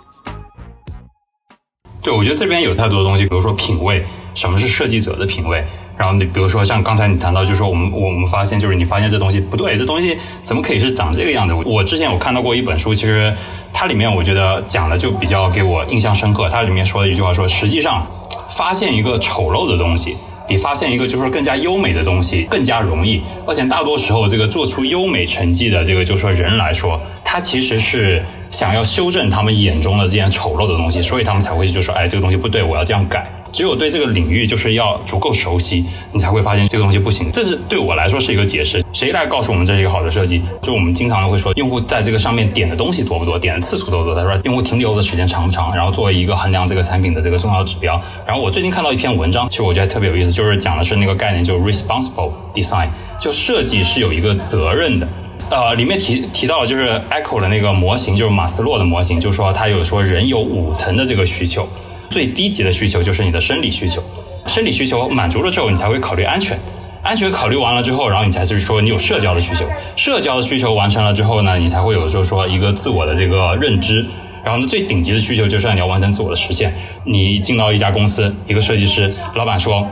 [2.02, 4.04] 对，我觉得这边有太多的东西，比如说品味，
[4.34, 5.64] 什么是设计者的品味？
[5.98, 11.52] 然后你比如说像刚才你谈到，就是说我们我们发现，就是你发现这东西不对，这东西怎么可以是长这个样子？
[11.66, 13.34] 我之前有看到过一本书，其实
[13.72, 16.48] 它里面我觉得讲的就比较给我印象深刻。
[16.48, 18.06] 它里面说的一句话说，实际上
[18.48, 23.20] 发现一个丑陋的东西，比发现一个就是说更加优美的东西更加容易。
[23.44, 33.28] 而且大多时候，这个做出优美成绩的这个就是说人来说，他其实是想要修正他们眼中的这件丑陋的东西，所以他们才会就说，哎，这个东西不对，我要这样改。
[33.58, 37.28] 只有对这个领域就是要足够熟悉，你才会发现这个东西不行。
[37.32, 38.80] 这是对我来说是一个解释。
[38.92, 40.40] 谁来告诉我们这是一个好的设计？
[40.62, 44.14] 就我们经常会说，用户在这个上面点的东西多不多，点的次数多不多。
[44.14, 45.74] 他说，用户停留的时间长不长？
[45.74, 48.00] 然后作为一个衡量这个产品的这个重要指标。
[48.24, 52.86] 然后我最近看到一篇文章，其实我觉得特别有意思，就是讲的是那个概念，就是 responsible design，
[53.20, 55.08] 就设计是有一个责任的。
[55.50, 61.68] 呃，里面提提到了就是 Echo 的那个模型，就是马斯洛的模型，就说他有说人有五层的这个需求。
[62.10, 64.02] 最低级的需求就是你的生理需求，
[64.46, 66.58] 生理需求满足了之后，你才会考虑安全，
[67.02, 69.64] 安全考虑完了之后，然后你才是说你有社交的需求，
[69.96, 74.04] 社交的需求完成了之后呢，你才会有就是说一个自我的这个认知，
[74.42, 76.72] 然后呢，最顶级的需求就是你要完成自我的实现。
[77.04, 79.86] 你进到一家公司，一个设计师，老板说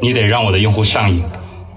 [0.00, 1.22] 你得让我的用户上瘾，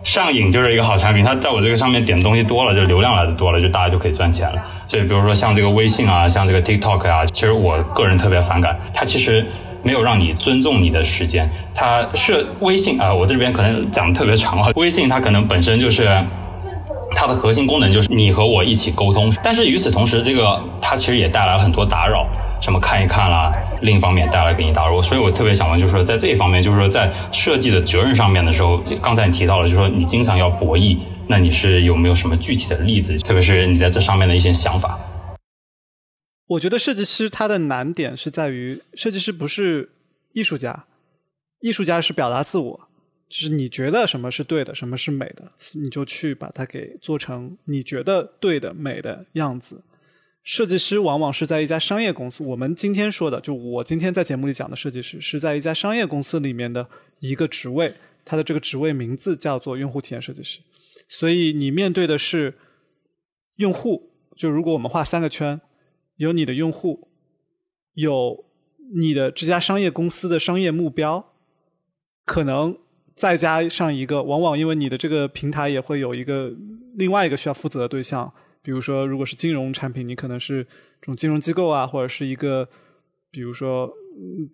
[0.03, 4.62] 上瘾就是一个好产品，他在我这个上面点东西多了，就流量来的多了，就大家就可以赚钱了。
[4.88, 9.45] 所以比如说像这个微信啊，像这个 TikTok 啊，其实我个人特别反感，它其实。
[9.86, 14.71] 没有让你尊重你的时间，它是微信啊，我这边可能讲的特别长了。
[14.76, 16.10] 微信它可能本身就是
[17.12, 22.26] 它的核心功能就是你和我一起沟通，但是与此同时，这个它其实也带来了很多打扰，
[22.60, 25.00] 什么看一看啦，另一方面带来给你打扰。
[25.00, 34.98] 所以我特别想问，就是说在这一方面，就是说在设计的责任上面的时候，刚才你提到了，就是说你经常要博弈，那你是有没有什么具体的例子，特别是你在这上面的一些想法？
[36.47, 39.89] 我觉得设计师他的难点是在于，设计师不是
[40.34, 40.86] 艺术家，
[41.62, 42.88] 艺术家是表达自我，
[43.27, 49.84] 就是你觉得什么是对的，什么是美的，你就去把它给做成你觉得对的、美的样子。
[50.43, 56.88] 设计师往往是在一家商业公司，我们今天说的，就我今天在节目里讲的设计师，是在一家商业公司里面的
[57.21, 60.60] 一个职位，他的这个职位名字叫做用户体验设计师。
[61.08, 62.53] 所以你面对的是
[63.55, 65.60] 用户，就如果我们画三个圈。
[66.17, 67.10] 有你的用户，
[67.93, 68.45] 有
[68.93, 71.34] 你的这家商业公司的商业目标，
[72.25, 72.78] 可能
[73.13, 76.54] 再加上一个，往往因为你的这个平台也会有一个
[76.95, 80.63] 另外一个需要负责的对象，比如说如果是金融产品，你可能是
[81.01, 82.67] 这种金融机构啊，或者是一个，
[83.32, 83.91] 比如说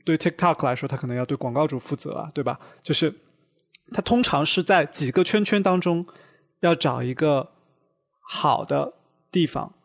[0.05, 2.59] 对 TikTok 来说，它可能要对广告主负责啊，对吧？
[2.81, 3.13] 就是
[3.91, 6.05] 它通常是在几个圈圈当中
[6.61, 7.51] 要找一个
[8.29, 8.93] 好的
[9.31, 9.75] 地方。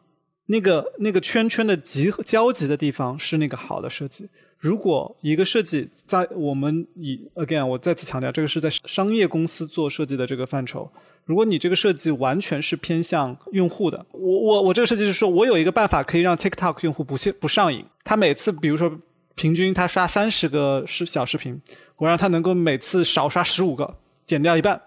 [0.46, 4.28] 那个那个圈圈的集交集的地方是那个好的设计。
[4.58, 10.90] 如果一个设计在我们以 again，我再次强调，这个是在商业公司做设计的这个范畴。
[11.24, 17.84] 如果你这个设计完全是偏向用户的，我我我这个设计是说，我有一个办法可以让 TikTok 用户不不上瘾。
[18.04, 19.00] 他每次比如说
[19.34, 21.60] 平均他刷三十个视小视频，
[21.96, 24.80] 我让他能够每次少刷十五个，减掉一半。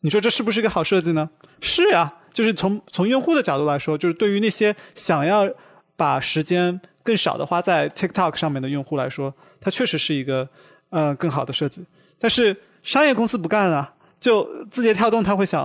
[0.00, 1.30] 你说这是不是一个好设计呢？
[1.60, 2.14] 是呀。
[2.32, 5.48] 就是从从用户的角度来说，就是对于那些想要
[5.96, 10.48] 把时间更少的花在 TikTok 上面的用户来说，它确实是一个
[10.90, 11.84] 呃更好的设计。
[12.18, 15.62] 但是商业公司不干啊，就字节跳动他会想，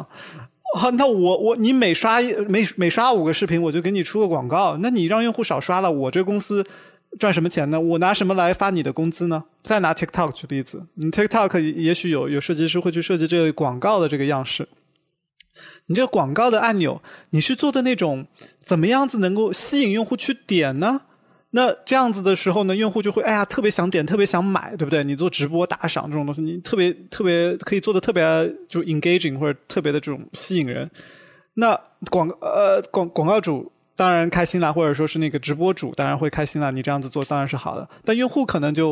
[0.75, 6.65] 啊，那我我你每刷每每刷五个视频，我就给你出个广告，那你让用户少刷了，我这公司
[7.19, 7.80] 赚什么钱呢？
[7.80, 9.45] 我拿什么来发你的工资呢？
[9.63, 14.67] 再拿 TikTok 举例子，你 TikTok 也许有有设计师会去设计这个广告的这个样式。
[15.88, 18.28] 你这个广告的按钮，你是做的那种
[18.60, 21.02] 怎么样子能够吸引用户去点呢？
[21.52, 25.04] 那这样子的时候呢，用户就会哎呀特别想点，特别想买，对不对？
[25.04, 28.21] 你做直播打赏这种东西，你特别特别可以做的特别
[28.67, 30.90] 就 engaging 或者特别的这种吸引人。
[31.54, 31.79] 那
[32.12, 36.69] 广呃广广告主当然开心啦，或者说是那个直播主当然会开心啦。
[36.69, 38.92] 你这样子做当然是好的，但用户可能就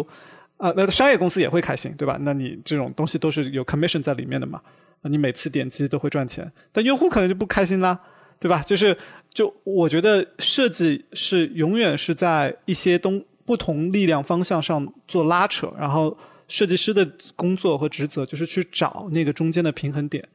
[0.57, 2.17] 啊，那商业公司也会开心，对吧？
[2.21, 4.61] 那你这种东西都是有 commission 在里面的嘛，
[5.09, 7.99] 你每次点击都会赚钱，但用户可能就不开心啦，
[8.39, 8.61] 对吧？
[8.61, 8.97] 就是
[9.33, 20.27] 就我觉得设计是永远是在一些东不同力量方向上做拉扯，然后设计师的工作和职责就是去找那个中间的平衡点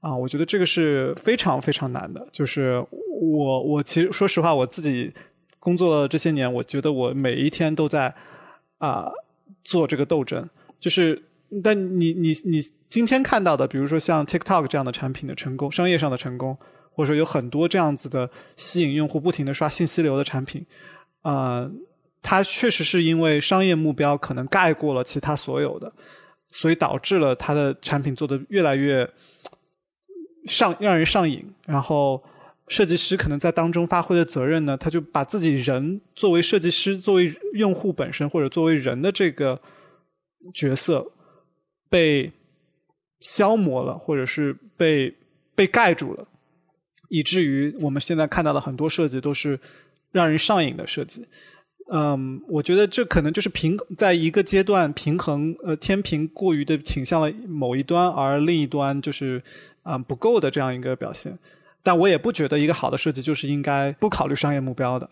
[0.00, 2.84] 啊，我觉得这个是非常非常难的，就是。
[3.20, 5.12] 我我其实说实话，我自己
[5.58, 8.14] 工作这些年，我觉得我每一天都在
[8.78, 9.10] 啊
[9.64, 10.48] 做这个斗争。
[10.78, 11.20] 就是，
[11.62, 16.56] 但你你你今天看到的，比如说像 TikTok 这样的产品的成功，商业上的成功，
[16.90, 20.66] 或者说有很多这样子的吸引用户不停的刷信息流的产品，
[21.22, 21.70] 啊，
[22.22, 25.92] 它确实是因为商业目标可能盖过了其他所有的，
[26.48, 29.08] 所以导致了它的产品做的越来越
[30.46, 32.22] 上让人上瘾，然后。
[32.70, 39.58] 设计师可能在当中发挥的责任呢，他就把自己人作为设计师、作为用户本身或者作为人的这个
[40.52, 41.10] 角色
[41.88, 42.32] 被
[43.20, 45.14] 消磨了，或者是被
[45.54, 46.28] 被盖住了，
[47.08, 49.58] 以至于我们现在看到的很多设计都是
[50.12, 51.26] 让人上瘾的设计。
[51.90, 59.42] 嗯，我觉得这可能就是平在一个阶段平衡呃天平过于的倾向了某一端，而另一端就是
[59.82, 61.38] 啊不够的这样一个表现。
[61.82, 65.08] 但我也不觉得一个好的设计就是应该不考虑商业目标的。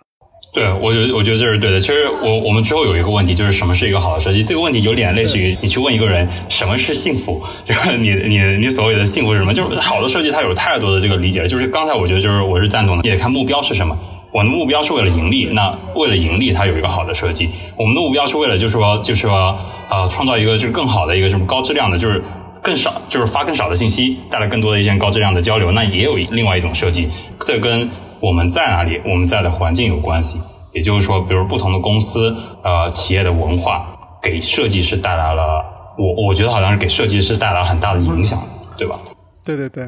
[0.57, 1.79] 对，我觉得我觉得这是对的。
[1.79, 4.43] 其实我我们之后有一个问题，就是什么是一个好的设计？
[4.43, 9.53] 这个问题有点类似于你去问一个人什么是幸福，就是 你你你所谓的幸福是什么？
[9.53, 11.47] 就是好的设计它有太多的这个理解。
[11.47, 13.95] 就是刚才我觉得就是我是赞同的，也看目标是什么。
[14.33, 17.51] 我的目标是为了盈利，那为了盈利，它有一个好的设计。
[17.77, 19.55] 我们的目标是为了就是说就是说
[19.91, 22.23] 啊，创造一个就是更好的一个什么高质量的，就是。
[22.63, 27.07] 更少就是发更少的信息，带来更多的一些高质量的交流，那也有另外一种设计。
[27.39, 27.89] 这跟
[28.21, 30.39] 我们在哪里，我们在的环境有关系。
[30.73, 35.65] 也就是说，比如不同的公司，呃，企业的文化给设计师带来了，
[35.97, 38.39] 我我觉得好像是给设计师带来很大的影响，
[38.77, 39.01] 对吧？
[39.43, 39.85] 对对对，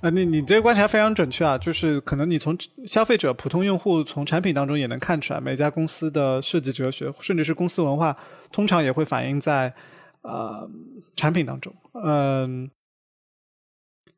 [0.00, 2.56] 啊，你你这个观察非常准确啊，就是可能你从
[2.86, 8.16] 消费者、普通用户从产品当中也能看出来，每家公司的设计哲学，甚至是公司文化，
[8.52, 9.74] 通常也会反映在
[10.22, 10.70] 呃
[11.16, 11.74] 产品当中。
[12.04, 12.70] 嗯，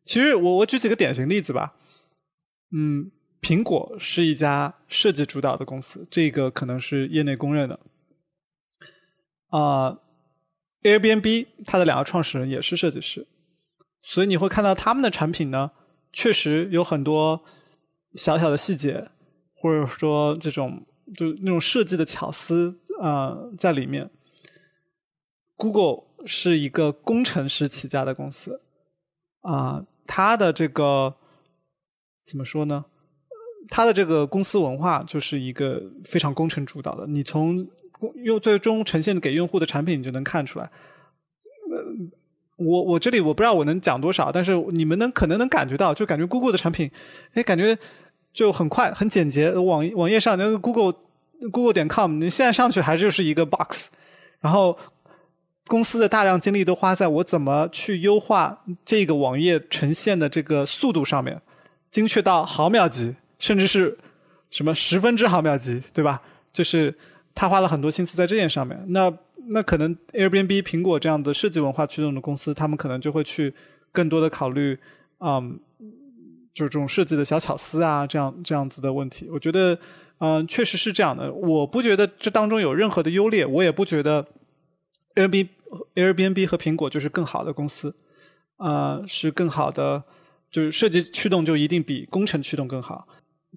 [0.05, 1.73] 其实我我举几个典型例子吧。
[2.77, 3.11] 嗯，
[3.45, 7.79] 苹果是一家设计主导的公司，这个可能是业内公认的。
[9.51, 10.01] 啊
[10.83, 13.27] ，Airbnb 它的两个创始人也是设计师，
[14.01, 15.73] 所以你会看到他们的产品呢，
[16.11, 17.45] 确实有很多
[18.15, 19.11] 小小的细节，
[19.55, 24.11] 或者说这种就那种设计的巧思啊在里面。
[25.57, 26.15] Google。
[26.27, 28.63] 是一个工程师起家的公司，
[29.43, 31.17] 啊，他的这个
[32.27, 32.87] 怎么说呢？
[33.69, 37.07] 他的这个公司文化就是一个非常工程主导的。
[37.07, 37.67] 你从
[38.23, 40.71] 用最终呈现给用户的产品，你就能看出来。
[42.57, 46.91] 我我这里我不知道我能讲多少，但是你们能可能能感觉到，就感觉 Google 的产品，
[47.33, 47.77] 哎，感觉
[48.33, 49.51] 就很快很简洁。
[49.53, 50.95] 网网页上那个 Google
[51.53, 53.91] Google 点 com，你现在上去还是就是一个 box，
[54.41, 54.79] 然后。
[55.67, 61.41] 公司的大量精力都花在我怎么去优化这个网页呈现的这个速度上面，
[61.91, 63.99] 精确到毫秒级，甚至是
[64.51, 66.23] 什么十分之毫秒级，对吧？
[66.53, 66.95] 就是
[67.35, 68.85] 他花了很多心思在这件上面。
[68.89, 69.13] 那
[69.49, 73.55] 那可能 Airbnb、苹果这样的设计文化驱动的公司，他们可能就会去
[73.93, 74.79] 更多的考虑，
[75.21, 75.59] 嗯，
[76.53, 79.29] 就是这种设计的小巧思啊，这样这样子的问题。
[79.31, 79.79] 我觉得，
[80.19, 81.33] 嗯，确实是这样的。
[81.33, 84.27] 我不觉得这当中有任何的优劣，我也不觉得。
[85.15, 85.49] Airbnb、
[85.95, 87.95] Airbnb 和苹果就是更好的公司，
[88.57, 90.03] 啊，是更好的，
[90.51, 93.07] 就是设计驱动就一定比工程驱动更好。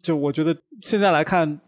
[0.01, 1.59] 就我觉得现在来看，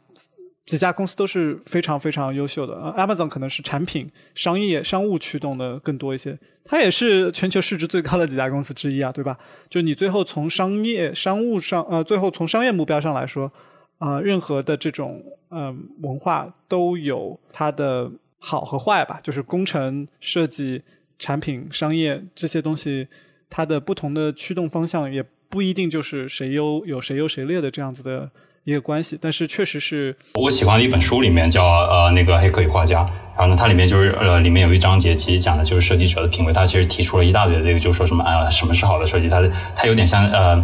[0.66, 2.76] 几家公司都是非常非常优秀的。
[2.98, 9.38] Amazon 可能是产品、商业、商务驱动的更多一些，它也是全球市值最高的几家公司之一啊，对吧？
[9.70, 13.52] 就你最后从商业、商务上，呃，最后从商业目标上来说，
[13.98, 18.12] 啊，任何的这种嗯文化都有它的。
[18.42, 20.82] 好和坏吧，就是工程设计、
[21.18, 23.10] 产品、商业这些东西，
[23.50, 28.30] 它的不同的驱动方向也不一定就是谁优有谁优谁劣的这样子的
[28.64, 29.18] 一个关系。
[29.20, 33.04] 但是确实是我喜欢的一本书，里面叫呃那个《黑客与画家》，
[33.38, 36.54] 然后呢，它里面就是呃里面有一章节，其实讲的就是设计者的品味。
[36.54, 39.28] 它其实提出了一大堆的这个，就说什么啊，什么是好的设计？
[39.28, 39.42] 它
[39.76, 40.64] 它有点像呃。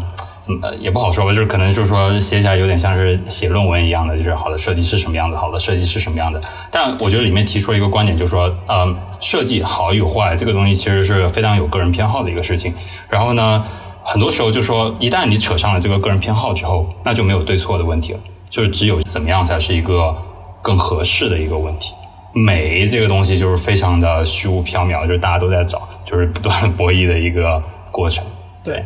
[0.62, 6.40] 呃，也不好说吧，就是可能就是说写起来有点像是写论文一样的，就是好的设计是什么样子，好的设计是什么样的。
[6.70, 12.72] 但我觉得里面提出了一个观点，就是说，呃，设计好与坏这个东西其实是非常有个人偏好的一个事情。
[13.10, 13.66] 然后呢，
[14.06, 18.20] 很多时候就说，一旦你扯上了这个个人偏好之后，那就没有对错的问题了。
[18.50, 20.16] 就是只有怎么样才是一个
[20.62, 21.94] 更合适的一个问题。
[22.34, 28.24] 美这个东西就是非常的虚无缥缈，就是大家都在找，就是不断博弈的一个过程。
[28.64, 28.86] 对。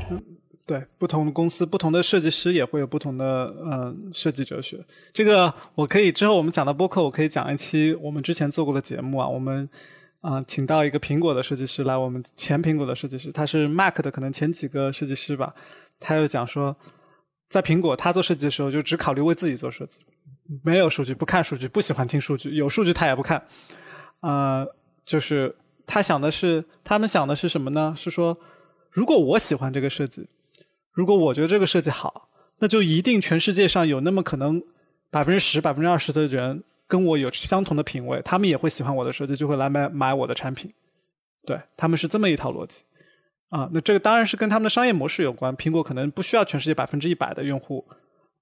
[0.66, 4.78] 对，不同的公司、不同的设计师也会有不同的呃设计哲学。
[5.12, 9.28] 这个我可以之后我们讲到播客，我可以讲一期我们之前做过的节目啊。
[9.28, 9.68] 我们
[10.22, 15.54] 啊请到一个苹果的设计师来，我们前苹果的设计师，他是 Mac 的可能前几个设计师吧。
[16.00, 16.76] 他又讲说，
[17.48, 20.00] 在苹果他做设计的时候就只考虑为自己做设计，
[20.64, 23.46] 没有数据，不看数据，不喜欢听数据，有数据他也不看。
[24.22, 24.68] 呃，
[25.06, 25.56] 就是
[25.86, 27.94] 他想的是，他们想的是什么呢？
[27.98, 28.38] 是说，
[28.92, 30.28] 如果我喜欢这个设计。
[30.92, 34.62] 如果我觉得这个设计好，那就一定全世界上有那么可能
[35.10, 40.74] 百分之十、百分之二十的人跟我有相同的品味，他们也会喜欢我的设计，就会来买买我的产品。
[41.46, 42.84] 对他们是这么一套逻辑
[43.50, 43.70] 啊。
[43.72, 45.56] 那这个当然是跟他们的商业模式有关。
[45.56, 47.88] 苹果可能不需要全世界百分之一百的用户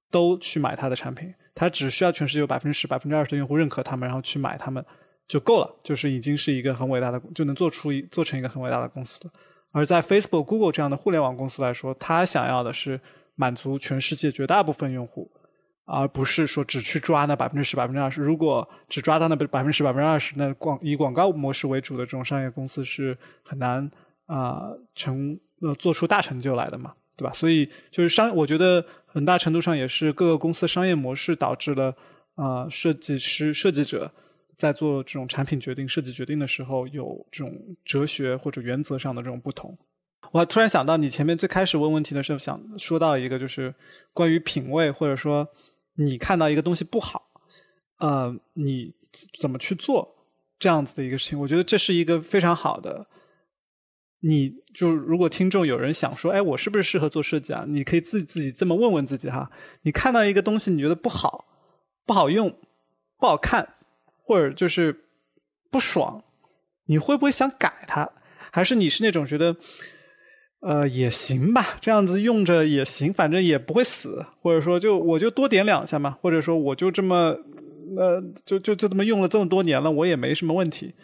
[0.09, 4.83] 都去买它的产品，它只需要全世界百分之十、百分之二十的用户认可他们，然后去买他们
[5.27, 9.31] 就够了，就是已经是一个很伟大的，就能做出一做成一个很伟大的公司了。
[9.73, 12.99] 而在 Facebook、Google 这样的互联网公司来说，他想要的是
[13.35, 15.29] 满足全世界绝大部分用户，
[15.87, 18.21] 而不是说只去抓那百分之十、百分之二十。
[18.21, 23.89] 如果只抓到那百分之十、百分之二十，那广以广告模式为主的这种商业公司是很难
[24.25, 27.33] 啊成呃做出大成就来的嘛，对吧？
[27.33, 31.95] 所以就是商，我觉得很大程度上也是各个公司商业模式导致了
[32.35, 34.11] 啊设计师、设计者。
[34.57, 39.77] 在做这种产品决定、设计决定的时候，有这种哲学或者原则上的这种不同。
[40.31, 43.75] 我突然想到，你前面最开始问问题的时候，想说到一个，就是
[44.13, 45.47] 关于品味，或者说
[45.97, 47.29] 你看到一个东西不好，
[47.99, 48.93] 呃，你
[49.39, 50.15] 怎么去做
[50.57, 51.39] 这样子的一个事情？
[51.41, 53.07] 我觉得这是一个非常好的。
[54.21, 57.65] 你就如果听众有人想说，哎，我是不是适合做设计啊？
[57.67, 59.51] 你可以自己自己这么问问自己哈。
[59.83, 61.45] 你看到一个东西，你觉得不好、
[62.05, 62.57] 不好用、
[63.17, 63.75] 不好看。
[64.19, 65.05] 或者就是
[65.71, 66.21] 不爽，
[66.87, 68.11] 你会不会想改它？
[68.51, 69.55] 还是你是那种觉得，
[70.59, 74.25] 呃，也行吧，这样子用着也行，反正也不会死。
[74.41, 76.17] 或者说，就我就多点两下嘛。
[76.21, 77.37] 或者说，我就这么，
[77.95, 80.95] 呃，就就就这么用了这么多年了，我也没什么问题。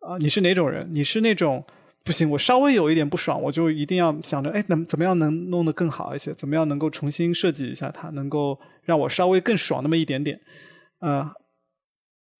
[0.00, 0.88] 啊，你是哪种人？
[0.92, 1.64] 你是那种
[2.04, 6.32] 不行，我稍微有一点不爽，我就一定要想着，哎，能怎么样能弄得更好一些？
[6.34, 10.40] 怎么样能够重新设计一下它，能够让我稍微更爽那么一点点？
[11.00, 11.30] 呃。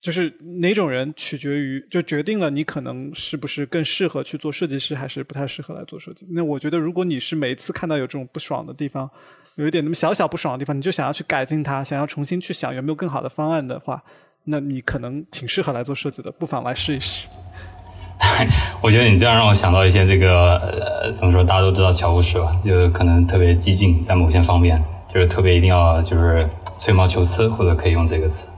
[0.00, 6.26] 就是哪种人取决于，就决定了你可能是不是更适合去做设计师，还是不太适合来做设计。
[6.30, 9.10] 那我觉得，如果你是每次看到有这种不爽的地方，
[9.56, 14.02] 有一点那么小小不爽的地方，你就想要去改进它，想要重新去想有没有更好的方案的话，
[14.44, 17.28] 那你可能挺适合来做设计的，不妨来试一试。
[18.80, 21.44] 我觉得你这样让我想到一些这个呃，怎么说？
[21.44, 24.82] 大家都知道乔布斯吧，就可能特别激进，在某些方面，
[25.12, 26.48] 就是特别一定要就是
[26.78, 28.48] 吹毛求疵，或者可以用这个词，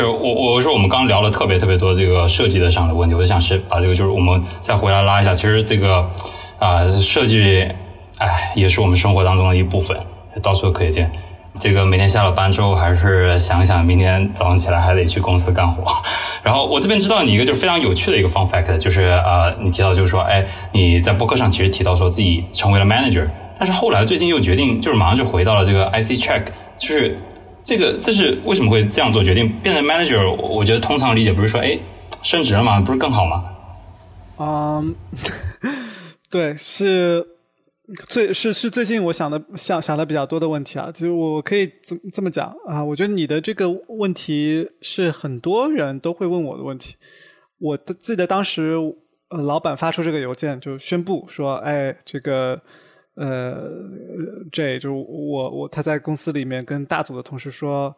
[0.00, 6.10] 就是我我说我们刚聊了特别特别多这个设计的上的问题，我想是把这个就是我们再回来拉一下，其实这个
[6.58, 7.68] 啊设计，
[8.16, 9.94] 哎也是我们生活当中的一部分，
[10.42, 11.12] 到处都可以见。
[11.58, 15.84] 这个每天下了班之后，还是想一想明天早上起来还得去公司干活。
[16.42, 23.28] 然后我这边知道你一个就是非常有趣的一个 fun fact，就是啊你提到就是说，哎你在博客上其实提到说自己成为了 manager，
[23.58, 26.44] 但是后来最近又决定就是马上就回到了这个 IC check，
[26.78, 27.18] 就是。
[27.62, 29.48] 这个这是为什么会这样做决定？
[29.60, 31.78] 变成 manager，我觉得通常理解不是说，哎，
[32.22, 32.80] 升职了嘛？
[32.80, 33.44] 不是更好吗？
[34.38, 34.94] 嗯，
[36.30, 37.26] 对，是
[38.08, 40.90] 最是是最近我想的想想的比较多的问题啊。
[40.90, 46.96] 就是我可以这这么讲啊，我觉得你的这个问题是很多人都会问我的问题。
[47.58, 48.74] 我记得当时，
[49.28, 52.62] 老板发出这个邮件，就宣布说，哎，这个。
[53.16, 53.68] 呃，
[54.50, 57.94] 这就是我我他在公司里面跟大组的同事说，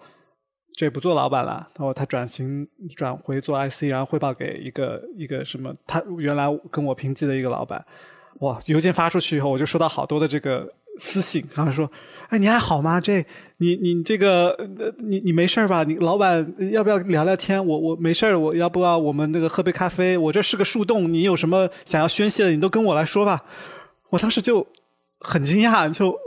[0.75, 7.85] 这不做老板了，然后他转型转回做 IC，然后汇报给一个一个什么，他原来跟我平级的一个老板，
[8.41, 11.89] 哇，邮件发出去以后，我就收到好多的这个私信，然后说，
[12.31, 12.99] 哎，你还好吗？
[13.01, 13.25] 这
[13.59, 14.57] 你你这个
[14.99, 15.85] 你你没事吧？
[15.85, 17.65] 你老板要不要聊聊天？
[17.65, 20.17] 我我没事我要不要我们那个喝杯咖啡？
[20.17, 23.45] 我这是个树洞，你有什么想要宣泄的，你都跟我来说吧。
[24.09, 24.67] 我当时就。
[25.23, 26.19] 很惊讶，就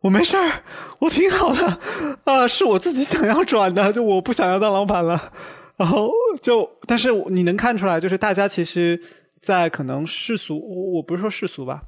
[0.00, 0.62] 我没事儿，
[1.00, 1.78] 我挺好的
[2.24, 5.32] 啊，是我自己想要转的，就我不想要当老板了。
[5.76, 9.00] 然后就，但是你能看出来，就是大家其实，
[9.40, 11.82] 在可能世俗，我不是说世俗吧，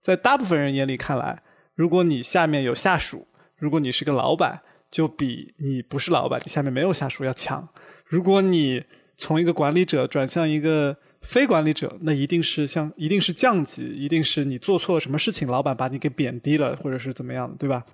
[0.00, 1.42] 在大部分人眼里看来，
[1.74, 4.60] 如果你下面有下属，如果你是个老板，
[4.90, 7.68] 就比你不是老板，你下面没有下属要强。
[8.04, 8.84] 如果你
[9.16, 10.98] 从一个管理者转向一个。
[11.22, 17.84] 非管理者，那一定是像，一定是降级，一定是你做错了什么事情，老板把你给贬低了，或者是怎么样的，对吧？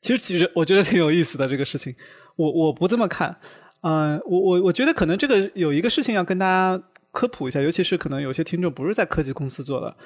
[0.00, 1.94] 其实其实我觉得挺有意思的这个事情，
[2.36, 3.38] 我我不这么看，
[3.82, 9.96] 嗯、我我我觉得可能这个有一个事情要跟大家科普一下，尤其是可能有些听众不是在科技公司做的，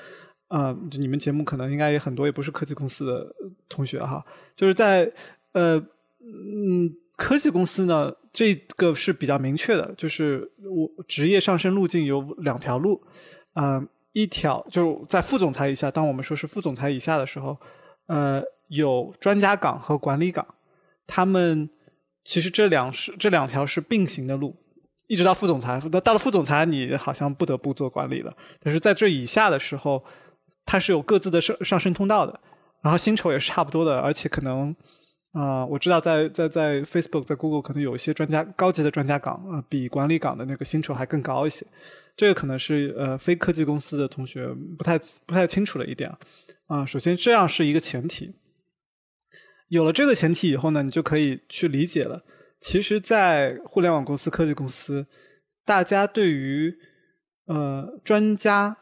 [0.49, 3.35] 嗯、就你们节目可能应该也很多也不是科技公司的
[3.69, 4.25] 同学哈，
[4.57, 5.13] 就是在
[5.53, 5.77] 呃
[6.21, 13.01] 嗯科技公司呢，这个是比较明确的，就是我职业上升路径有两条路，
[13.55, 17.57] 嗯、一条就是在副总裁以下，当我们说是副总裁以下的时候，
[18.07, 20.45] 呃，有专家岗和管理岗，
[21.07, 21.71] 他们
[22.25, 24.57] 其实这两是这两条是并行的路，
[25.07, 25.81] 一直到副总裁。
[25.93, 28.37] 那到了副总裁，你好像不得不做管理了。
[28.61, 30.05] 但是在这以下的时候，
[30.67, 32.41] 它是有各自的上上升通道的，
[32.83, 34.75] 然后薪酬也是差不多的，而且可能。
[35.35, 41.67] 啊、我知道在在在 Facebook、在 Google 可能有一些专家高级的专家岗啊、呃比管理岗的那个薪酬还更高一些。
[42.17, 46.19] 这个可能是呃非科技公司的同学不太不太清楚的一点啊。
[46.67, 48.35] 啊、首先这样是一个前提。
[49.69, 52.23] 有了这个前提以后呢，你就可以去理解了。
[52.61, 55.07] 其实，在互联网公司、科技公司，
[55.65, 56.79] 大家对于
[57.47, 58.77] 呃专家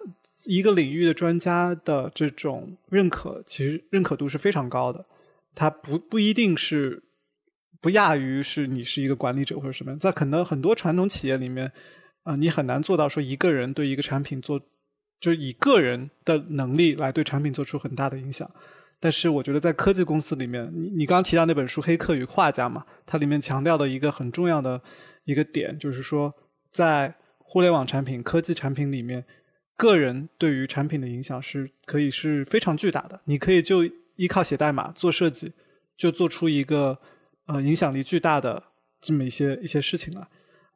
[0.49, 5.07] 一个领域的专家的这种认可，其实认可度是非常高的。
[5.55, 7.03] 它不不一定是
[7.81, 11.73] 不亚于是你是一个管理者或者什么，在可能很多传统企业里面，
[12.23, 14.59] 啊、你很难做到说一个人对一个产品做，
[15.21, 18.49] 就是以个人的能力来对产品做出很大的影响。
[19.01, 24.81] 但是我觉得在科技公司里面，你你刚刚提到那本书《黑客与画家》嘛，它里面强调的一个很重要的
[25.25, 26.33] 一个点，就是说
[26.71, 29.25] 在互联网产品、科技产品里面，
[29.77, 33.21] 个人对于产品的影响是可以是非常巨大的。
[33.25, 33.81] 你可以就
[34.23, 35.53] 依靠写代码做设计，
[35.97, 36.99] 就做出一个
[37.47, 38.63] 呃影响力巨大的
[39.01, 40.29] 这么一些一些事情了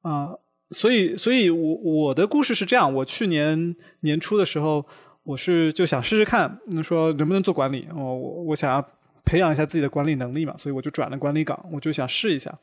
[0.03, 0.35] 啊、
[0.71, 4.85] 所以，所以我我的故事是这样：我去年年初的时候，
[5.23, 7.87] 我是就想试试看，那说能不能做管理。
[7.95, 8.85] 我我我想要
[9.25, 12.59] 培养一下自己的管理能力嘛，所以我就转了管理岗，我就想试一下。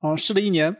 [0.00, 0.76] 然后试了一年，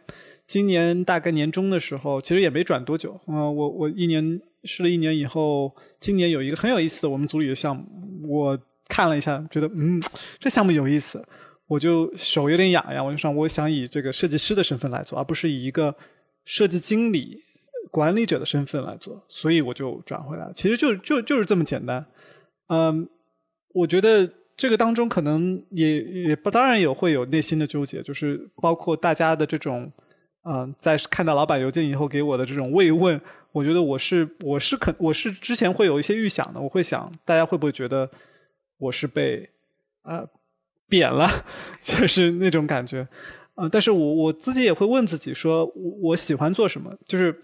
[0.46, 3.20] 今年大概年中的时候，其实也没转多久。
[3.26, 7.84] 嗯、我我一年试了一年以后，今年有一个很有意思的我们组里的项目，
[8.28, 8.58] 我
[8.88, 10.00] 看了一下，觉得嗯，
[10.38, 11.26] 这项目有意思，
[11.66, 15.94] 我就手有点痒痒，我就说我想以这个设计师的身份来做，而不是以一个
[16.44, 17.42] 设计经理、
[17.90, 20.52] 管理者的身份来做，所以我就转回来了。
[20.52, 22.04] 其实就就就是这么简单。
[22.68, 23.08] 嗯，
[23.72, 29.90] 我觉得这个当中可能也也不当然有会有内心的纠结，就是包括大家的这种，
[30.44, 33.20] 嗯、在看到老板邮件以后给我的这种慰问，
[33.52, 38.10] 我觉得我是我是肯我是之前会有一些预想的，我会想大家会不会觉得
[38.84, 39.50] 我是被
[40.02, 40.28] 呃
[40.88, 41.28] 贬了，
[41.80, 43.08] 就是那种感觉。
[43.56, 46.96] 呃，但是我我自己也会问自己说，我我喜欢做什么？
[47.06, 47.40] 就是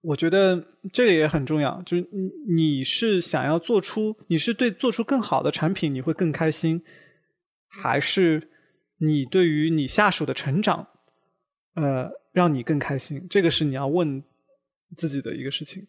[0.00, 6.84] 我觉得这个也很重要，就是你你是想要做出，你是对做出更好的产品你会更开心，
[7.66, 8.48] 还是
[8.98, 10.86] 你对于你下属的成长，
[11.74, 13.26] 呃，让你更开心？
[13.28, 14.22] 这个是你要问
[14.94, 15.88] 自己的一个事情。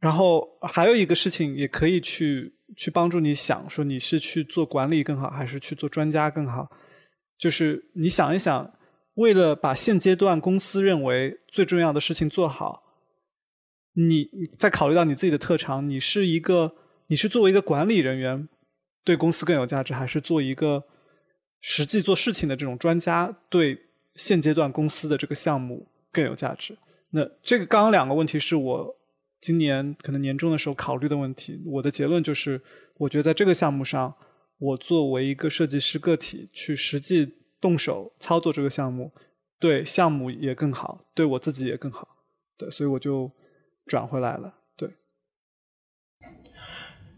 [0.00, 6.70] 然后还有一个事情也可以去去帮助你想说，你是去做管理更好，还是去做专家更好？
[7.38, 8.74] 就是你想一想，
[9.14, 12.82] 为了把现阶段公司认为最重要的事情做好，
[13.94, 16.74] 你你再考虑到你自己的特长，你是一个
[17.06, 18.48] 你是作为一个管理人员
[19.04, 20.84] 对公司更有价值，还是做一个
[21.60, 23.78] 实际做事情的这种专家对
[24.14, 26.76] 现阶段公司的这个项目更有价值？
[27.10, 28.97] 那这个刚刚两个问题是我
[29.40, 31.62] 今年可能年终的时候考虑的问题。
[31.66, 32.60] 我的结论就是，
[32.98, 34.14] 我觉得在这个项目上，
[34.58, 39.12] 我作为一个设计师个体去实际动手操作这个项目，
[39.60, 42.08] 对项目也更好，对我自己也更好。
[42.56, 43.30] 对，所以我就
[43.86, 44.54] 转回来了。
[44.76, 44.90] 对，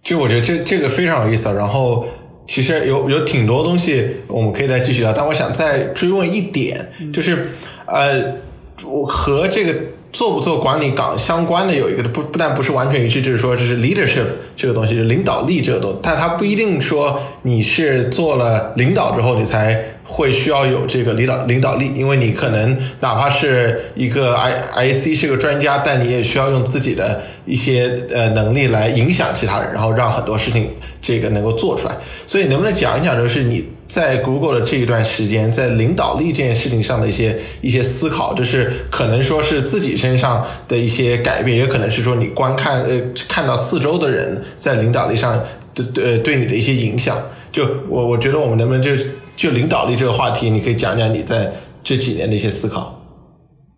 [0.02, 1.54] 就我觉得这这个非常有意思啊。
[1.54, 2.06] 然后
[2.46, 7.52] 其实有有挺多东西我们可以再继续聊，但我想再追问一点，就是
[7.86, 8.36] 呃，
[8.84, 9.74] 我和这个
[10.12, 14.24] 做不做管理岗相关的有一个不不但不是完全一致，就是说这是 leadership
[14.56, 31.94] 这个东西，就是领导力这个东西，但它不一定说你是做了领导之后你才会需要有这个领导领导力，因为你可能哪怕是一个 I I C 是个专家，但你也需要用自己的一些呃能力来影响其他人，然后让很多事情这个能够做出来。
[32.26, 45.36] 所以能不能讲一讲，就是你在 Google 的这一段时间，在领导力这件事情上的一些一些思考，就是可能说是自己身上的一些改变，也可能是说你观看呃看到四周的人在领导力上
[45.74, 47.20] 的对对你的一些影响。
[47.50, 48.92] 就我我觉得我们能不能就
[49.34, 53.04] 就领导力这个话题，你可以讲讲你在这几年的一些思考。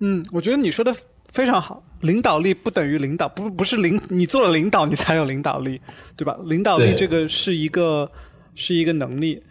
[0.00, 0.94] 嗯，我觉得你说的
[1.32, 1.82] 非常好。
[2.02, 5.80] 领导力不等于领导，不不是领你做了领导你才有领导力，
[6.16, 6.36] 对吧？
[6.44, 8.10] 领导力这个是一个
[8.54, 9.42] 是一个能力。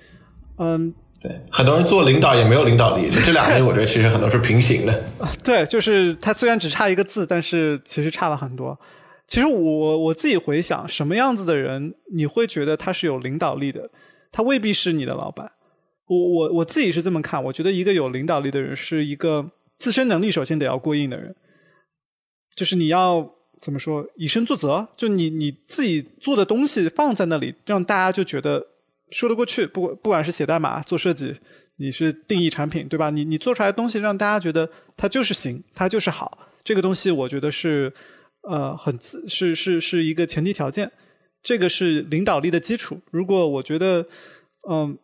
[0.63, 5.03] 嗯，对，很多人做领导也没有领导力， 这两个我觉得其实很多是平行的。
[5.43, 8.79] 对，就是他虽然只差一个字，但是其实差了很多。
[9.25, 13.89] 其实我我自己回想，什么样子的人你会觉得他是有领导力的？
[14.31, 15.53] 他未必是你的老板。
[16.07, 21.35] 我我我自己是这么看，我觉得一个有领导力的人是一个自身能力首先得要过硬的人，
[22.55, 23.31] 就是你要
[23.61, 28.67] 怎么说以身作则，就你你自己做的东西放在那里，让大家就觉得
[29.11, 29.67] 说得过去。
[29.67, 31.35] 不不管是写代码、做设计，
[31.75, 33.09] 你是定义产品，对吧？
[33.11, 36.47] 你你做出来的东西让大家觉得它就是行，它就是好。
[36.63, 37.93] 这个东西我觉得是
[38.41, 40.91] 呃很是是是一个前提条件，
[41.43, 43.01] 这个是领导力的基础。
[43.11, 44.07] 如果我觉得
[44.67, 44.97] 嗯。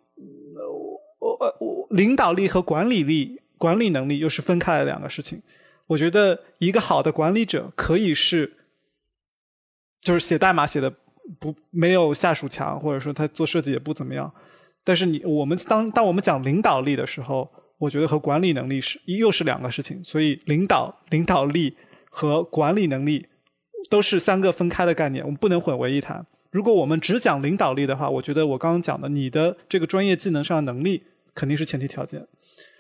[1.40, 5.44] 呃，我领导力和管理力、管理能力又是分开的两个事情。
[5.88, 8.54] 我觉得一个好的管理者可以是，
[10.02, 10.92] 就是写代码写的
[11.40, 14.34] 不没有下属强，或者说他做设计也不怎么样。
[14.84, 17.50] 但是你我们当当我们讲领导力的时候，
[17.80, 20.04] 我觉得和管理能力是又是两个事情。
[20.04, 21.76] 所以领导领导力
[22.10, 23.28] 和管理能力
[23.90, 26.26] 都是三个分开的概念，我们不能混为一谈。
[26.52, 31.04] 如果我们只讲领导力的话，我觉得我刚刚讲的你的这个专业技能上的能力。
[31.38, 32.20] 肯定是前提条件，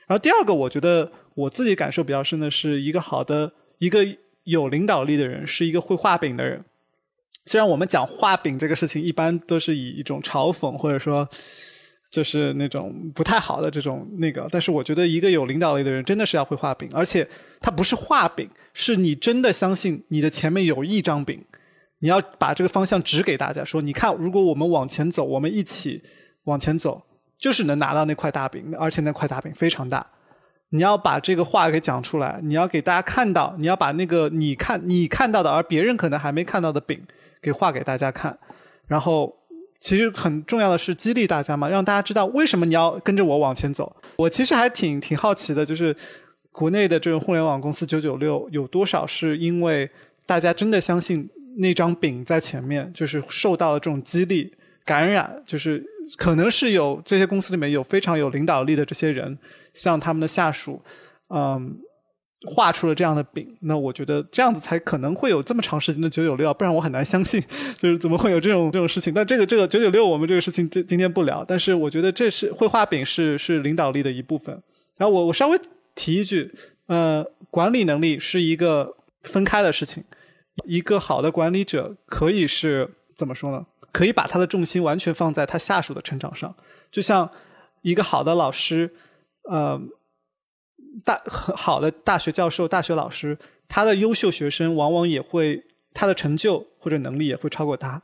[0.07, 4.03] 然后第二个，我觉得我自己感受比较深的是一个好的、一个
[4.45, 6.65] 有领导力的人，是一个会画饼的人。
[7.47, 11.27] 虽然我们讲画饼这个事情，一般都是以一种嘲讽或者说
[12.11, 17.27] 就是那种不太好的这种那个，但是我觉得一个有领导力的人真的是要会画饼，而且
[17.59, 21.43] 他不是画饼，是你真的相信你的前面有一张饼，
[21.99, 26.03] 你要把这个方向指给大家，说你看，如果我们往前走，我们一起
[26.43, 27.03] 往前走。
[27.39, 30.03] 就是能拿到那块大饼，而且那块大饼非常大。
[30.69, 36.99] 你要把这个话给讲出来，你要给大家看到，你要把那个你看你看到的，而别人可能还没看到的饼
[37.41, 38.37] 给画给大家看。
[38.87, 39.35] 然后，
[39.79, 43.95] 其实很重要的是激励大家嘛，让大家知道为什么你要跟着我往前走。
[44.17, 45.95] 我其实还挺挺好奇的，就是
[46.51, 49.89] 国内的这种互联网公司九九六有多少是因为
[50.25, 54.53] 大家真的相信那张饼在前面，就是受到了这种激励
[54.85, 55.85] 感染，就是。
[56.15, 59.37] 可能是有这些公司里面有非常有领导力的这些人，
[59.73, 60.81] 向他们的下属，
[61.27, 61.77] 嗯，
[62.45, 63.57] 画出了这样的饼。
[63.61, 67.41] 那我觉得这样子才可能会有这么长时间的九九六，不然我很难相信，
[67.79, 69.13] 就是怎么会有这种这种事情。
[69.13, 71.43] 但这个这个九九六，我们这个事情今今天不聊。
[71.47, 74.61] 但是我觉得这是会画饼是是领导力的一部分。
[74.97, 75.59] 然后我我稍微
[75.95, 76.53] 提一句，
[76.87, 80.03] 呃，管理能力是一个分开的事情。
[80.65, 83.65] 一个好的管理者可以是怎么说呢？
[83.91, 86.55] 可以把他的重心完全放在他下属的成长上，
[86.91, 87.31] 就像
[87.81, 88.91] 一个好的老师，
[89.49, 89.81] 呃，
[91.05, 93.37] 大好的大学教授、大学老师，
[93.67, 98.01] 他的优秀学生往往也会他的成就或者能力也会超过他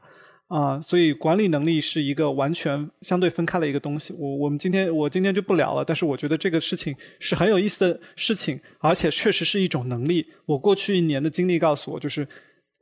[0.48, 0.80] 啊。
[0.82, 4.14] 所以管理能力是一个完全相对分开的一个东西。
[4.18, 10.28] 我我们今天我今天就不聊了，但是我觉得这个事情是很有意思的事情，而且确实是一种能力。
[10.46, 12.28] 我过去一年的经历告诉我，就是。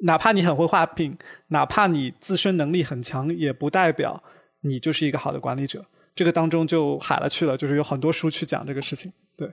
[0.03, 1.15] 哪怕你很会画饼，
[1.49, 4.23] 哪怕你自身能力很强，也不代表
[4.61, 5.85] 你就是一个好的管理者。
[6.15, 9.13] 这个当中就海了去了，就是有很多书去讲这个事情。
[9.37, 9.47] 对，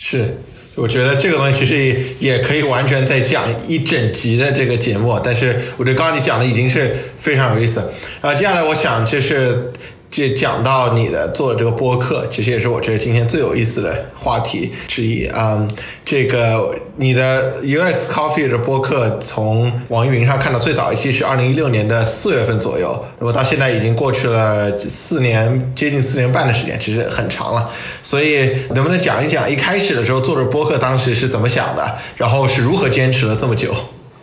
[0.00, 0.38] 是，
[0.74, 5.20] 我觉得这个东西其实也可以完全再讲一整集的这个节目。
[5.22, 7.80] 但是我觉得刚刚你讲的已经是非常有意思。
[8.20, 9.70] 啊，接下来我想就是。
[10.10, 15.66] 就讲到你的做的这个播客，其实也是我觉得今天最有意思的话题之一啊。
[16.04, 27.70] 这个你的 UX Coffee 的播客，从网易云上看到最早一期是二零一六年的四月份左右，那么到现在已经过去了四年，接近四年半的时间，其实很长了。
[28.02, 33.72] 所以能不能讲一讲一开始的时候做这播客当时是怎么想的，然后是如何坚持了这么久？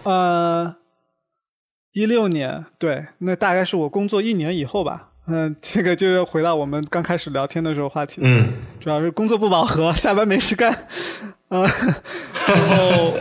[0.03, 0.75] 呃，
[1.93, 5.11] 一六年，对，那大概是我工作一年以后吧。
[5.27, 8.21] 嗯，这个就要回到我们刚开始聊天的时候话题。
[8.23, 10.71] 嗯，主要是工作不饱和，下班没事干。
[11.49, 11.61] 啊，
[12.47, 13.13] 然后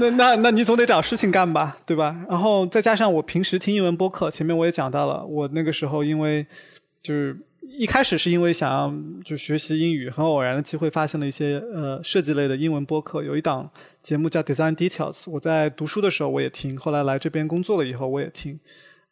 [0.00, 2.24] 那那那你总得找事情干吧，对吧？
[2.28, 6.46] 然后再加上我平时听英文播客，前面我也讲到了，我那个时候因为
[7.02, 8.92] 就是一开始是因为想要
[9.24, 13.70] 就学习英语，很偶然的机会发现了一些呃设计类的英文播客，有一档
[14.02, 18.60] 节目叫 Design Details，我在读书的时候我也听，后来来这边工作了以后我也听，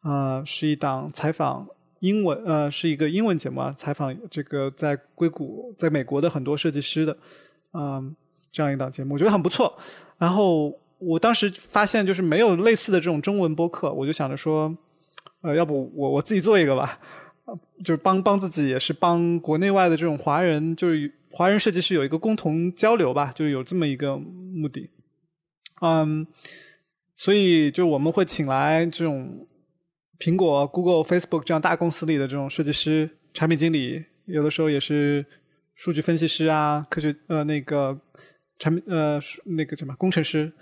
[0.00, 1.66] 啊，是一档采访。
[2.00, 7.16] 英文呃是一个英文节目啊，采访这个在硅谷在美国的很多设计师的，
[7.72, 8.16] 嗯，
[8.50, 9.78] 这样一档节目，我觉得很不错。
[10.18, 14.74] 然后我当时发现就是没有类似的这种中文播客，我就想着说，
[15.42, 16.98] 呃，要不我我自己做一个吧，
[17.84, 24.90] 就是帮帮自己，也是帮国内外的这种华人，就是华人设计师有一个共同交流吧，就是有这么一个目的。
[25.82, 26.26] 嗯，
[27.14, 29.46] 所以就我们会请来这种。
[30.20, 35.24] 苹果、Google、Facebook 这样大公司里的这种设计师、产品经理，有的时候也是
[35.74, 37.98] 数据分析师啊、科学呃那个
[38.58, 40.52] 产品呃那个什么工程师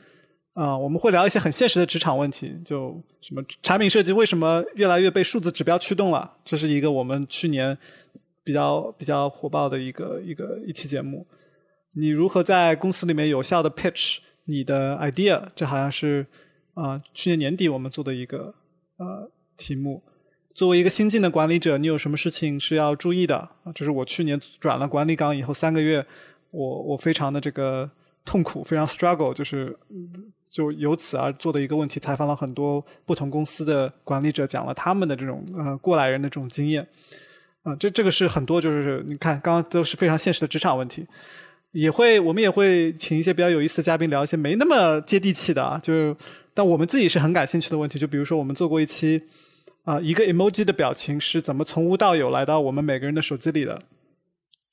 [0.54, 7.78] 啊、我们会聊一些很现实的职场问题，就什么产品设计为什么越来越被数字指标驱动了，这是一个我们去年
[8.42, 11.26] 比较比较火爆的一个一个一期节目。
[11.94, 15.48] 你如何在公司里面有效的 pitch 你的 idea？
[15.54, 16.26] 这好像是
[16.74, 18.54] 啊、去年年底我们做的一个
[18.98, 20.02] 呃题目。
[20.54, 23.36] 作为一个新进的管理者，你有什么事情是要注意的？
[23.36, 26.06] 啊这是我去年转了管理岗以后三个月，
[26.50, 27.90] 我我非常的这个
[28.24, 29.76] 痛苦，非常 struggle，就是
[30.46, 36.88] 就由此而做的一个问题，采访了很多不同公司的管理者，讲了他们的这种呃过来人的这种经验。
[37.62, 41.06] 啊、这这个是很多就是你看，刚刚都是非常现实的职场问题。
[41.72, 46.16] 也会，我们也会请一些比较有意思的嘉宾聊一些没那么接地气的啊，就是
[46.54, 47.98] 但我们自己是很感兴趣的问题。
[47.98, 49.22] 就比如说，我们做过一期
[49.88, 53.80] 啊、一个 emoji 的表情是怎么从无到有来到我们每个人的手机里的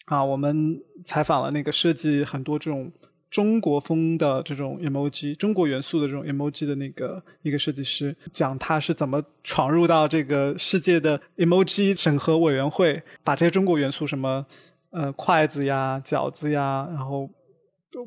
[0.07, 0.22] 啊。
[0.22, 2.91] 我们采访了那个设计很多这种
[3.32, 14.45] 中国风的这种 emoji、中国元素的这种 emoji 的那个一个设计师，讲他是怎么闯入到这个世界的 emoji 审核委员会，把这些中国元素什么。
[14.91, 17.30] 呃，筷子呀、饺子呀，然后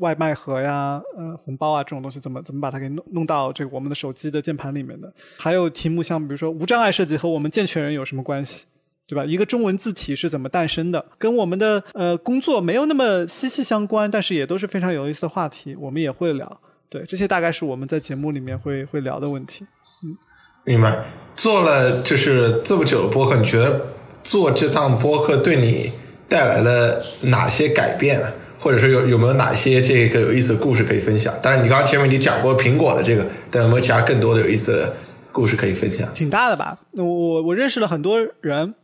[0.00, 5.12] 外卖盒呀、呃，红包啊这种东西，怎么怎么把它给弄弄到这个我们的手机的键盘里面的？
[5.36, 8.66] 还有题目像比如说无障碍设计和我们健全人有什么关系？
[9.06, 9.24] 对吧？
[9.24, 11.06] 一个中文字体是怎么诞生的？
[11.16, 16.60] 跟我们的呃工作没有那么息息相关，但是也都是非常有意思的话题，我们也会聊。
[16.90, 19.64] 对，这些大概是我们在节目里面会会聊的问题。
[20.04, 20.16] 嗯
[20.64, 21.04] 明白。
[21.34, 23.86] 做了就是这么久的播客，你觉得
[24.22, 25.92] 做这档播客对你
[26.28, 28.32] 带来了哪些改变啊？
[28.60, 31.32] 或者说有有没有哪些这个有意思的故事可以分享？
[31.40, 34.92] 当然，你刚刚前面你讲过苹果的这个，但有没有其他更多的有意思的
[35.30, 36.12] 故事可以分享？
[36.12, 36.76] 挺大的吧？
[36.90, 38.74] 那我我认识了很多人，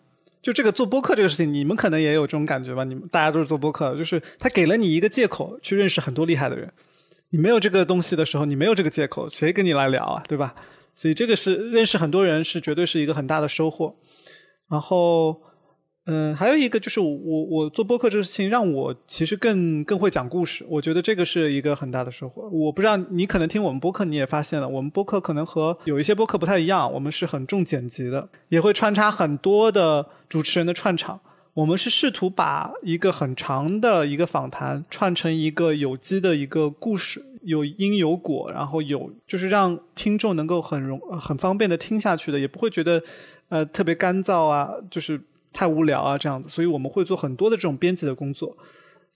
[0.41, 2.85] 就这个做播客这个事情，你们可能也有这种感觉吧？
[2.85, 6.73] 你们大家都是做播客，就是他给了你一个借口去认识很多厉害的人。
[7.31, 10.23] 你没有这个东西的时候，你没有这个借口，谁跟你来聊啊？
[10.29, 10.55] 对吧？
[10.95, 13.97] 所以这个是认识很多人是绝对是一个很大的收获。
[14.71, 15.43] 然后，
[16.07, 22.49] 嗯，还有一个就是我我做播客这个事情让我其实更更会讲故事，我觉得这个是一个很大的收获。
[22.51, 31.21] 我不知道你可能听我们播客你也发现了，我们播客可能和有一些播客不太一样，我们是很重剪辑的，也会穿插很多的主持人的串场。
[31.55, 43.01] 我们是试图把一个很长的一个访谈串成一个有机的一个故事，有因有果，然后有就是让听众能够很容很方便的听下去的，也不会觉得
[43.51, 45.21] 呃特别干燥啊，就是
[45.55, 46.51] 太无聊啊这样子。
[46.51, 48.55] 所以我们会做很多的这种编辑的工作。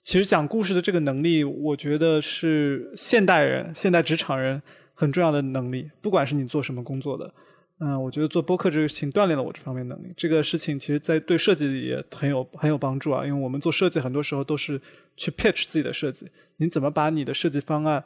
[0.03, 4.63] 其实讲故事的这个能力，我觉得是现代人、现代职场人
[4.95, 7.35] 很重要的能力，不管是你做什么工作的。
[7.81, 10.13] 嗯，我觉得做播客这个事情锻炼了我这方面能力。
[10.17, 14.81] 这个事情其实，在对设计也很有很有帮助啊，因为我们做设计很多时候都是
[15.17, 16.27] 去 pitch 自己的设计，
[16.57, 18.03] 你怎么把你的设计方案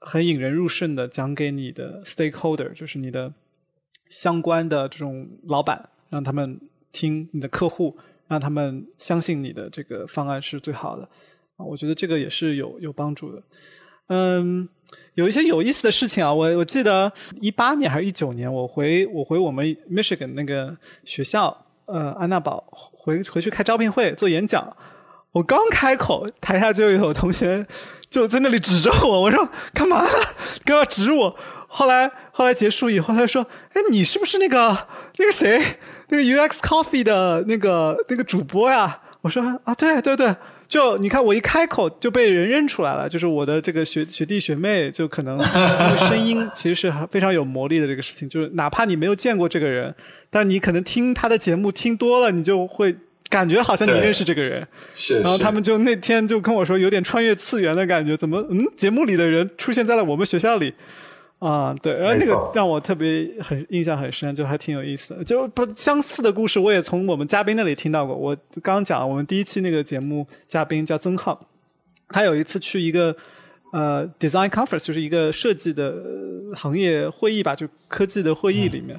[0.00, 3.34] 很引人入胜的讲给你的 stakeholder，就是你的
[4.08, 6.58] 相关的这种老板，让他们
[6.98, 7.96] 听你的客户，
[8.26, 11.08] 让他们相信你的这个方案是最好的
[11.56, 13.42] 啊，我觉得这个也是有有帮助的。
[14.08, 14.68] 嗯，
[15.14, 24.76] 有一些有意思的事情啊，我我记得一八年还是一九年，我回我回我们 Michigan 那个学校，呃，安娜堡回回去开招聘会做演讲，
[25.32, 27.64] 我刚开口，台下就有同学
[28.10, 30.04] 就在那里指着我，我说干嘛？
[30.64, 31.36] 干嘛指我？
[31.70, 34.88] 后来后来结束以后，他说：“哎，你是不是那个
[35.18, 35.62] 那个谁，
[36.08, 40.34] 那个 UX Coffee 的那个那个主播呀？”我说：“啊，对对对。”
[40.68, 48.28] 就你看，我一开口就被人认出来了，就是我的这个学学弟学妹，就可能那个声音其实是非常有魔力的这个事情。
[48.28, 49.94] 就是哪怕你没有见过这个人，
[50.28, 52.94] 但你可能听他的节目听多了，你就会
[53.30, 54.68] 感觉好像你认识这个人。
[54.92, 55.20] 是。
[55.20, 60.74] 然后他们就那天就跟我说，有点穿越次元的感觉，怎么嗯，节目里的人出现在了我们学校里。
[61.38, 65.22] 啊，对，然后那个让我特别很印象很深，就还挺有意思的。
[65.22, 68.16] 就不相似的故事，我也从我们嘉宾那里听到过。
[68.16, 71.48] 我刚刚讲我们第一期那个节目嘉宾叫曾浩，
[72.08, 73.14] 他有一次去一个
[73.72, 75.94] 呃 design conference，就是一个设计的
[76.56, 78.98] 行业会议吧，就科技的会议里面。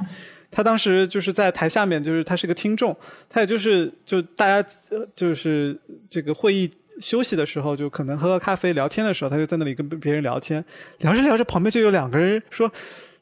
[0.49, 2.95] 他当时就是在台下面，就是他是个听众，
[3.27, 4.65] 他也就是就大家
[5.13, 5.77] 就是
[6.09, 6.71] 这个会议。
[6.99, 10.63] 休息的时候，就可能喝喝咖啡、聊天的时候，他就在那里跟别人聊天，
[10.99, 12.71] 聊着聊着，旁边就有两个人说：“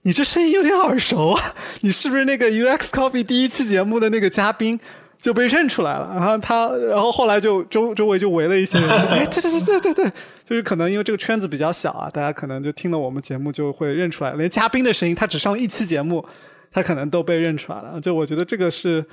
[0.04, 4.80] 你这声音有点耳熟啊，你是不是那个 UX Coffee 第一期节目的那个嘉宾？”
[5.20, 6.14] 就被认出来了。
[6.14, 10.12] 然后他，然后后来就周周围就围了一些人，哎，对对对对对对，
[10.46, 16.24] 就是可能因为这个圈子比较小啊，大家可能就听了我们节目就会认出来，连嘉宾的声音，他只上了一期节目。
[16.70, 18.00] 他可能都被认出来了。
[18.00, 19.04] 就我觉得这个是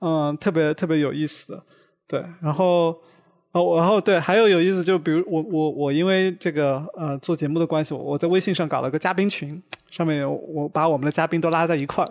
[0.00, 1.62] 嗯特别特别有意思的，
[2.08, 2.24] 对。
[2.42, 2.98] 然后
[3.52, 12.08] 哦，然后对，还有有意思，就比如我我我因为这个呃做节目的关系，我在微信上搞了个嘉宾群，上面我把我们的嘉宾都拉在一块儿。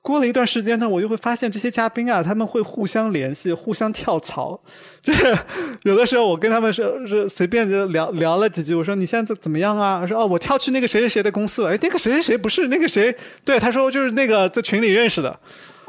[0.00, 4.60] 过了一段时间呢，我就会发现这些嘉宾啊，他们会互相联系，互相跳槽。
[5.00, 5.12] 这
[5.82, 10.04] 有的时候我跟他们是是随便就聊聊了几句，我说你现在怎么样啊？
[10.04, 11.70] 说哦，我跳去那个谁谁谁的公司了。
[11.72, 13.14] 哎，那个谁谁谁不是那个谁？
[13.44, 15.38] 对，他说就是那个在群里认识的。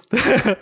[0.10, 0.58] 对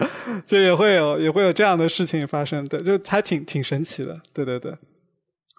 [0.45, 4.19] 就也会有也会有这样的事情发生，对，就还挺挺神奇的。
[4.33, 4.71] 对对对，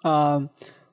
[0.03, 0.35] 啊，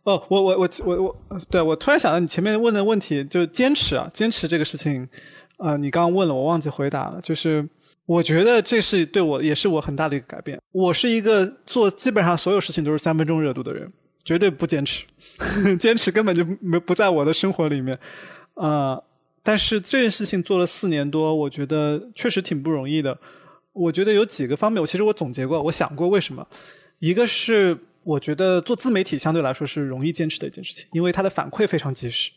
[0.04, 5.08] 哦，我我我我我，对我突然想到你前面问的问题，就坚持啊，坚持这个事情。
[5.56, 7.20] 啊，你刚刚问了，我忘记回答了。
[7.20, 7.68] 就是
[8.06, 10.58] 我觉得这是对我也是我很大的一个改变。
[10.72, 13.92] 我是一个做基本上所有事情都是三分钟热度的人，
[14.24, 15.04] 绝对不坚持，
[15.78, 17.98] 坚持根本就没不在我的生活里面。
[18.54, 18.98] 啊，
[19.42, 23.18] 但是这件事情做了四年多，我觉得确实挺不容易的。
[23.72, 26.46] 我觉得有几个方面，我其实我总结过，我想过为什么。
[26.98, 32.32] 一个是我觉得做自媒体相对来说是容易坚持的一件事情，因为它的反馈非常及时。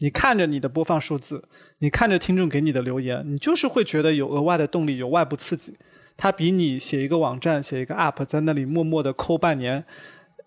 [0.00, 1.44] 你看着你的播放数字，
[1.78, 5.76] 你看着听众给你的留言，你就是会觉得有额外的动力，有外部刺激。
[6.16, 9.84] 它比你写一个网站、写一个 App，在那里默默的抠半年，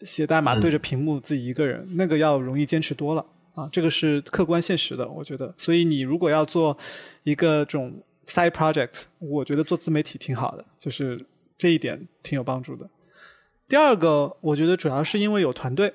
[0.01, 3.67] 写代码对着屏幕自己一个人，那个要容易坚持多了啊！
[3.71, 5.53] 这个是客观现实的，我觉得。
[5.57, 6.77] 所以你如果要做
[7.23, 7.93] 一个这种
[8.25, 11.19] side project，我觉得做自媒体挺好的，就是
[11.57, 12.89] 这一点挺有帮助的。
[13.67, 15.93] 第二个，我觉得主要是因为有团队。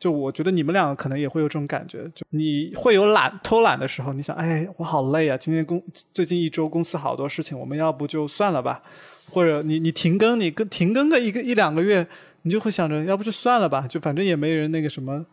[0.00, 5.82] 就我觉得你们两个可能也会有这种感觉，就你会有懒偷懒的时候，你想，哎，我好累啊，今天公
[6.12, 8.82] 最近一周公司好多事情，我们要不就算了吧？
[9.30, 12.06] 或者你你停更，你跟停更个一个一两个月，
[12.42, 13.86] 你就会想着，要不就算了吧？
[13.88, 15.24] 就反正也没人那个什么。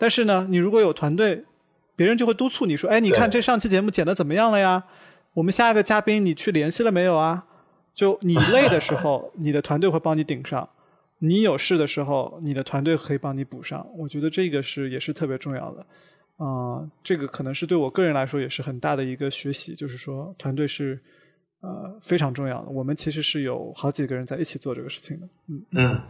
[0.00, 1.44] 但是呢，你如果有团队，
[1.94, 4.84] 别人就会督促你说，哎，你看这上期节目剪的怎么样了呀？
[5.34, 7.44] 我们下一个嘉宾你去联系了没有啊？
[7.92, 10.66] 就你累的时候，你的团队会帮你顶上。
[11.18, 13.86] 你有事的时候，你的团队可以帮你补上。
[13.98, 15.80] 我觉得这个是也是特别重要的，
[16.42, 20.98] 啊，这个可能是对我个人来说也是很大的一个学习，就是说团队是
[21.60, 22.70] 呃非常重要的。
[22.70, 26.00] 我们其实是有好几个人在一起做这个事情的，嗯嗯，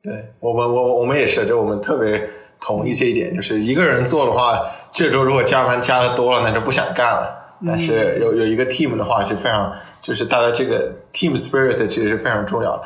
[0.00, 2.30] 对我们我我们也是，就我们特别
[2.60, 4.60] 同意这一点，就是一个人做的话，
[4.92, 7.34] 这周如果加班加的多了，那就不想干了。
[7.66, 12.82] 但是有有一个 team 的话，是非常就是大家这个 team spirit 其实是非常重要的。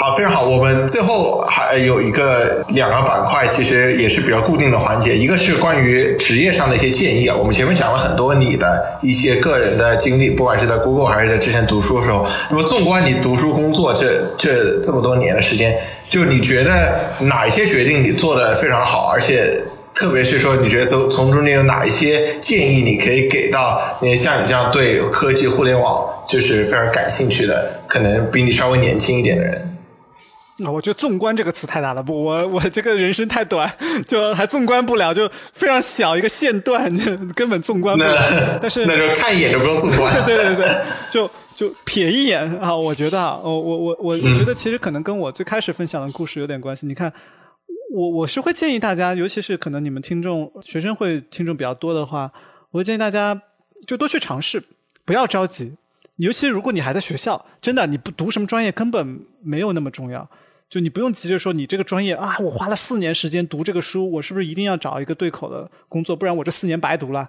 [0.00, 0.44] 好，非常好。
[0.44, 5.16] 我们最后还有一个两个板块，其实也是比较固定的环节。
[5.16, 7.34] 一个是关于职业上的一些建议啊。
[7.36, 12.24] 我们前面讲了很多你的一些个人的经历，不管是在 Google 还是在之前读书的时候。
[12.48, 15.76] 那么，纵观你读书工作这这这么多年的时间，
[16.08, 19.10] 就你觉得哪一些决定你做的非常好？
[19.12, 19.62] 而且，
[19.94, 29.64] 特别是说，你觉得从从中间有哪一些建议，你可以给到那些像你这样对科技互联网就是非常感兴趣的，可能比你稍微年轻一点的人？
[30.64, 33.70] 啊，我觉得“纵观”这个词太大了，不，我我这个人生太短，
[34.08, 36.92] 就还纵观不了，就非常小一个线段，
[37.36, 38.58] 根本纵观不了。
[38.60, 40.12] 但是那就看一眼就不用纵观。
[40.26, 40.68] 对对对，
[41.10, 42.72] 就就瞥一眼啊！
[42.72, 46.86] 我觉得啊，我我我我我觉得其实可能跟我最开始分享的故事有点关系。
[46.86, 47.12] 你看，
[47.92, 52.30] 我我是会建议大家，尤其是可能你们听众学生会听众比较多的话，
[52.70, 53.42] 我会建议大家
[53.88, 54.62] 就多去尝试，
[55.04, 55.74] 不要着急。
[56.18, 60.30] 尤其如果你还在学校，真的你不读什么专业根本没有那么重要。
[60.70, 66.14] 就你不用急着说你这个专业啊，我花了四年时间读这个书，我是不是一定要找一个对口的工作？
[66.14, 67.28] 不然我这四年白读了。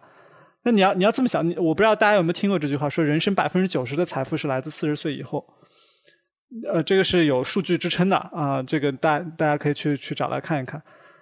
[0.64, 5.46] 那你要你要这么想，我不知道大家有没有听过这句话，说人生百分之九十的财富是来自四十岁以后。
[6.72, 10.82] 呃，这个是有数据支撑的啊，这个大大家可以去去找来看一看。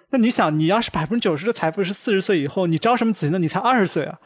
[0.09, 3.37] 那你想，你要是百分之九十的财富是四十岁以后，你着什么急呢？
[3.37, 4.19] 你才二十岁啊，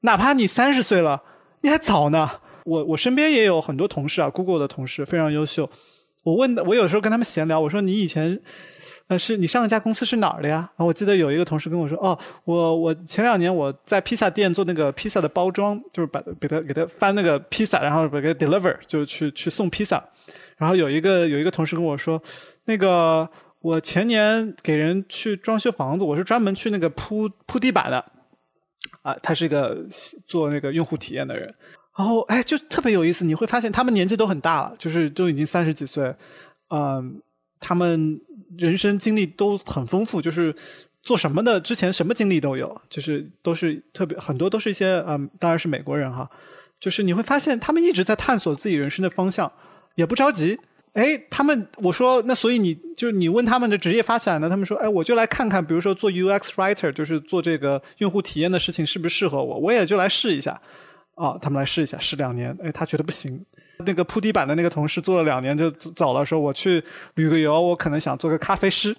[0.00, 1.22] 哪怕你三十岁了，
[1.62, 2.30] 你还早呢。
[2.64, 5.68] 我我身边也有很多同事啊，Google 的同事非常优秀。
[6.24, 8.40] 我问的，我有时候跟他们闲聊，我说你以前，
[9.08, 10.70] 呃，是你上一家公司是哪儿的呀？
[10.76, 20.02] 然后我记得有一个同事跟我说，哦，我我前两年我在披萨店做那个披萨的包装，就是把给他给他翻那个披萨，然后把给他 deliver，就去去送披萨。
[20.56, 22.22] 然后有一个有一个同事跟我说，
[22.64, 23.28] 那个
[23.60, 28.02] 我前年给人去装修房子，我是专门去那个铺铺地板的，
[29.02, 29.86] 啊，他是一个
[30.26, 31.54] 做那个用户体验的人。
[31.96, 33.24] 然后，哎，就特别有意思。
[33.24, 36.14] 你会发现，他们年纪都很大了，就是都已经三十几岁，
[36.70, 37.22] 嗯，
[37.60, 38.20] 他们
[38.58, 40.54] 人生经历都很丰富，就是
[41.02, 46.28] 做什么的之前什么经历都有，就是都是特别很多都是一些，嗯，当然是美国人哈。
[46.80, 49.52] 就是你会发现，他们一直在探索自己人生的方向，
[49.94, 50.58] 也不着急。
[50.94, 54.48] 哎，他们我说那所以你就你问他们的职业发展呢？
[54.50, 60.60] 他们说，哎，我就来看看，比如说做 UX writer，就是做这个用户体验的事情是不适合我，我也就来试一下。
[61.14, 63.44] 啊，他们来试一下，试两年，哎，他觉得不行。
[63.78, 66.82] 那个铺地板的那个同事做了两年就走了，说我去
[67.14, 68.96] 旅个游，我可能想做个咖啡师。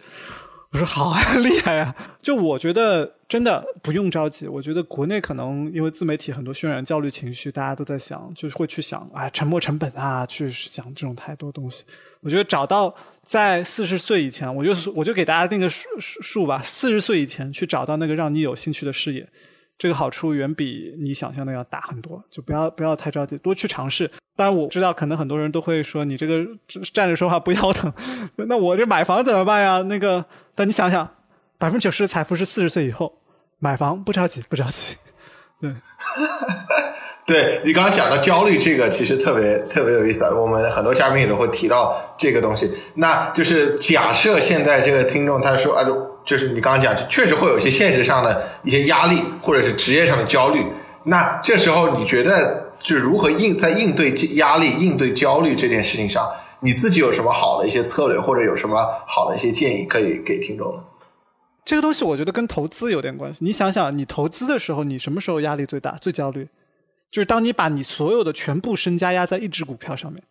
[0.72, 1.96] 我说好啊， 厉害呀！
[2.22, 4.46] 就我觉得真的不用着急。
[4.46, 11.86] 我觉得国内可能因为自媒体很多渲染焦虑情绪，大家都在想，就是会去想啊沉没成本啊，去想这种太多东西。
[12.20, 19.26] 我觉得找到在四十岁以前，我就我就给大家定个数数吧，四十岁以前去找到那个让你有兴趣的事业。
[19.78, 24.10] 这个好处远比你想象的要大很多，就不要不要太着急，多去尝试。
[24.38, 26.46] 当然我知道，可能很多人都会说你这个
[26.94, 27.92] 站着说话不腰疼，
[28.36, 29.82] 那我这买房怎么办呀？
[29.84, 31.10] 那个，但你想想，
[31.58, 33.20] 百分之九十的财富是四十岁以后
[33.60, 34.98] 买房，不着急，不着急。
[35.62, 35.74] 对，
[37.26, 40.26] 对你刚刚讲到焦虑这个，其实特别特别有意思。
[40.34, 42.70] 我们很多嘉宾也都会提到这个东西。
[42.96, 45.84] 那就是假设现在这个听众他说啊
[46.26, 46.38] 就。
[46.38, 50.66] 是你刚刚讲，确实会有一些现实上的一些压力，或者是职业上的焦虑。
[51.04, 60.84] 那这时候你觉得，就如何应在应对压力、应对焦虑这件事情上，你自己有什么好的一些策略，或者有什么好的一些建议可以给听众呢？
[61.64, 63.46] 这个东西我觉得跟投资有点关系。
[63.46, 66.50] 你想想，你投资的时候，你什么时候压力最大、最焦虑？
[67.12, 70.22] 就是当你把你所有的全部身家压在一只股票上面。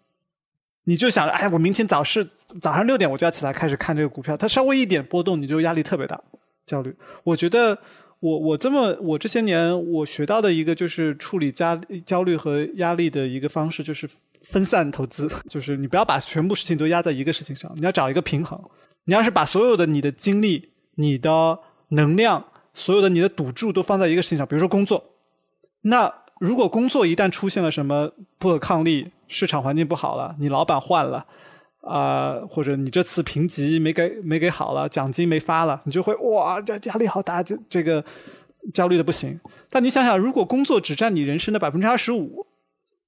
[0.84, 2.24] 你就想，哎，我明天早市
[2.60, 6.20] 早上六点我就要起来开始看这个股票，它稍微一点波动，你就压力特别大，
[6.66, 6.94] 焦虑。
[7.22, 7.78] 我觉得，
[8.20, 14.08] 我我这么我这些年我学到的一个就是处理焦焦虑和压力的一个方式，就是
[14.42, 18.60] 分散投资， 就是你不要把全部事情都压在一个事情上，你要找一个平衡。
[19.06, 21.58] 你要是把所有的你的精力、你的
[21.88, 25.12] 能量、所有的你的赌注都放在一个事情上，比如说工作，
[25.82, 31.26] 那如果工作一旦出现了什么不可抗力，市场环境不好了，你老板换了，
[31.82, 38.04] 啊，或者你这次评级没给没给好了，奖金没发了，你就会哇，这压力好大，这这个
[38.72, 39.40] 焦虑的不行。
[39.70, 42.46] 但你想想，如果工作只占你人生的百分之二十五，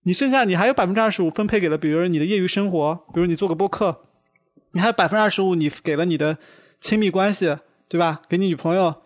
[0.02, 4.02] 你剩下你还有百分之二十五分配给了，比如你的业余生活，比如你做个播客，
[4.72, 6.38] 你还有百分之二十五你给了你的
[6.80, 7.56] 亲密关系，
[7.88, 8.22] 对吧？
[8.28, 8.96] 给你女朋友、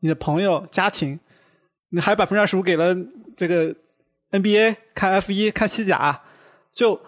[0.00, 1.20] 你的朋友、家庭，
[1.90, 2.96] 你还有百分之二十五给了
[3.36, 3.74] 这个
[4.30, 6.22] NBA 看 F 一看西甲。
[6.80, 6.98] 就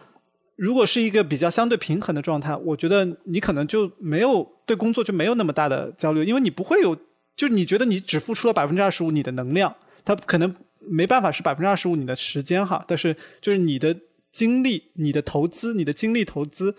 [0.56, 6.94] 如果是一个比较相对平衡的状态，我觉得你可能就没有对工作就没有那么大的焦虑，因为你不会有，
[7.34, 13.96] 就你觉得你只付出了百分之二十五你的能量，它可能没办法是百分之二十五你的时间哈，但是就是你的
[14.30, 16.76] 精力、你的投资、你的精力投资，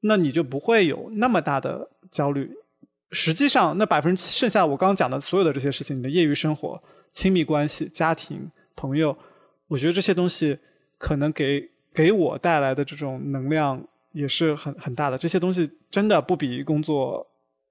[0.00, 2.50] 那你就不会有那么大的焦虑。
[3.12, 6.82] 实际上，那百分之剩下我刚刚讲的所有的这些事情，你的业余生活、
[7.12, 9.16] 亲密关系、家庭、朋友，
[9.68, 10.58] 我觉得这些东西
[10.98, 11.70] 可能给。
[11.94, 13.82] 给我带来的这种能量
[14.12, 17.26] 也是很很大的，这些东西真的不比工作，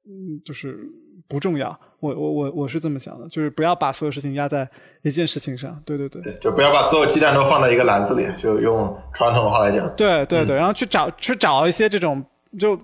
[0.05, 0.79] 嗯，就是
[1.27, 1.79] 不重要。
[1.99, 4.67] 我我我我是这么想的，就是不要把所有事情压在
[5.03, 5.79] 一件事情上。
[5.85, 8.27] 对对对，对，就不要把所有鸡蛋都放在一个篮子里。
[8.41, 12.23] 就用传统的话来讲，对对对，然后去找去找一些这种，
[12.57, 12.75] 就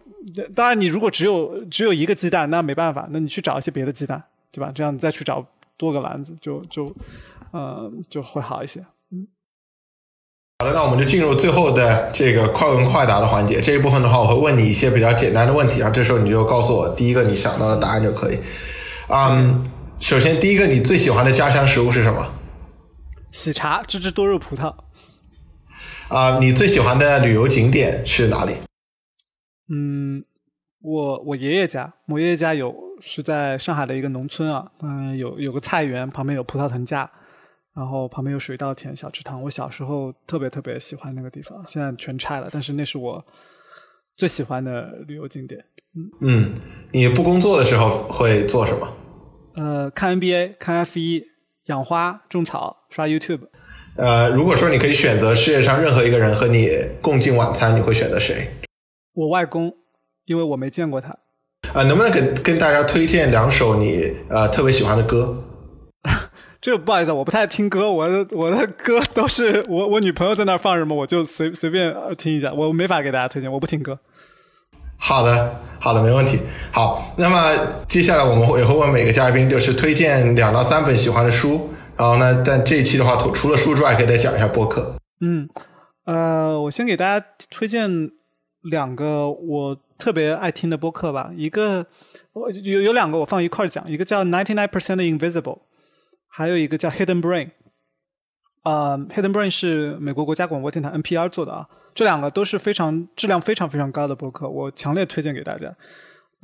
[0.54, 4.72] 当然你如果只有只有一个鸡蛋，那没办法，那你去找一些别的鸡蛋，对吧？
[4.76, 5.44] 这样你再去找
[5.76, 6.94] 多个篮子，就就
[7.50, 8.86] 呃就会好一些。
[10.60, 13.62] 好的，那我们就进入最后的这个快问快答的环节。
[13.62, 18.40] 这一部分的话，我会问你一些比较简单的问题，然后这时候你就告诉我第一个你想到的答案就可以。
[19.10, 19.64] 嗯，
[20.00, 22.34] 首先第一个，你最喜欢的家乡食物是什么？
[23.30, 24.74] 喜茶，芝芝多肉葡萄。
[26.08, 28.54] 啊，你最喜欢的旅游景点是哪里？
[29.72, 30.24] 嗯，
[30.82, 37.12] 我我爷爷家，我爷爷家有是在上海的一个农村啊，嗯，有有个菜园，旁边有葡萄藤架。
[37.78, 43.24] 然后旁边有水稻田、小池塘，我小时候特别特别喜欢那个地方，现在全拆了，但是那是我
[44.16, 45.64] 最喜欢的旅游景点。
[45.96, 46.54] 嗯嗯，
[46.92, 48.88] 你不工作的时候会做什么？
[49.56, 51.24] 呃，看 NBA、看 F 一、
[51.68, 53.42] 养花、种草、刷 YouTube。
[53.96, 56.70] 呃，如果说你可以选择世界上任何一个人和你
[57.00, 58.48] 共进晚餐，你会选择谁？
[59.14, 59.72] 我外公，
[60.26, 61.10] 因为我没见过他。
[61.74, 65.44] 啊，能不能给跟大家推荐两首你呃特别喜欢的歌？
[66.60, 74.00] 这不好意思，我不太听歌，我的我的歌 都是我我女朋友在那儿放什么，我就随随便听一下，我没法给大家推荐，我不听歌。
[75.00, 76.40] 好的，好的，没问题。
[76.72, 77.56] 好，那么
[77.88, 81.70] 接下来我们会也会问每个嘉宾，就是推荐两到三本喜欢的书。
[81.96, 84.96] 然后呢，但这一期的话，除了书之外，可以再讲一下播客。
[85.22, 85.48] 嗯，
[86.06, 88.10] 呃，我先给大家推荐
[88.64, 91.32] 两个我特别爱听的播客吧。
[91.36, 91.86] 一个
[92.34, 95.60] 我有有两个我放一块儿讲，一个叫 Ninety Nine Percent Invisible。
[96.38, 97.50] 还有一个叫 Hidden Brain，
[98.62, 105.76] 啊，Hidden Brain 是美国国家广播电台 NPR 做的啊，这两个都是非常质量非常非常高的播客，我强烈推荐给大家。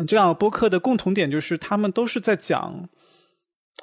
[0.07, 2.89] 这两个播客的共同点就是，他们都是在讲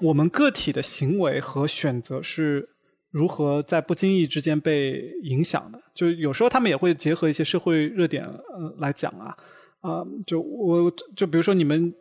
[0.00, 2.70] 我们个体的行为和选择是
[3.12, 5.80] 如何在不经意之间被影响的。
[5.94, 9.38] 就有时候他们也会结合一些社会热点呃来讲啊。
[9.80, 11.94] 啊，就我就比如说你们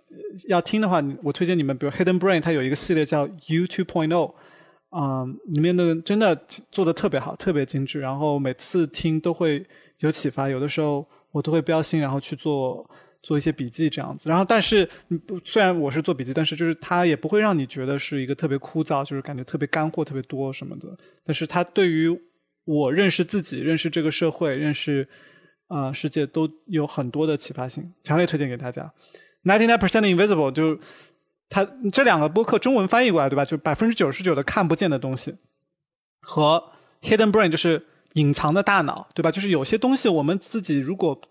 [0.49, 4.35] 要听的话，我推荐你们，比如 Hidden Brain，它有一个系列叫 You Two Point O，
[4.89, 5.23] 啊，
[5.53, 6.35] 里面的真的
[6.71, 9.65] 做的特别好，特别精致，然后每次听都会
[9.99, 12.85] 有启发，有的时候我都会标心，然后去做
[13.23, 14.29] 做一些笔记这样子。
[14.29, 14.85] 然后，但是
[15.45, 20.97] 虽然我是做笔记，但是就是它也不会让你觉得是一个特别枯燥，就是感觉特别干货特别多什么的。
[21.23, 22.09] 但是它对于
[22.65, 25.07] 我认识自己、认识这个社会、认识。
[25.69, 28.91] 啊，世界都有很多的启发性，强烈推荐给大家。
[29.43, 30.79] Ninety nine percent invisible 就是
[31.47, 33.45] 它这两个播客中文翻译过来对吧？
[33.45, 35.37] 就百分之九十九的看不见的东西，
[36.21, 36.71] 和
[37.01, 39.31] hidden brain 就是隐藏的大脑对吧？
[39.31, 41.21] 就是有些东西我们自己如果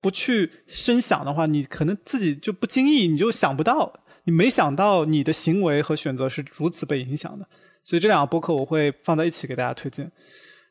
[0.00, 7.46] 不去深想的话，你可能自己就不经意你就想不到，你没想到你的行为和选择是如此被影响的。
[7.84, 10.10] 所以这两个播客我会放在一起给大家推荐。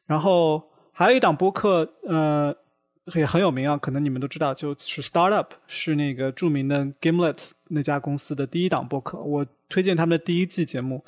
[0.08, 2.58] 然后还有一档播客，呃。
[3.16, 9.18] 也很有名啊，可能你们都知道，就是 Startup 是那个著名的 Gimlet 那家公司的第一档播客。
[9.18, 11.04] 我推荐他们的第一季节目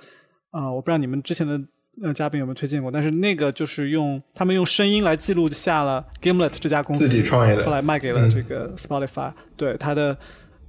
[0.49, 1.61] 啊，我不知道你们之前的
[2.01, 9.31] 呃嘉宾有没有推荐过，但是那个就是用他们用声音来记录下了 Gimlet 这家公司自己创业的，后来卖给了这个 Spotify。
[9.55, 10.17] 对他的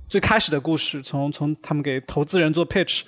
[0.07, 3.01] 最开始的故事，从从他们给投资人做 pitch，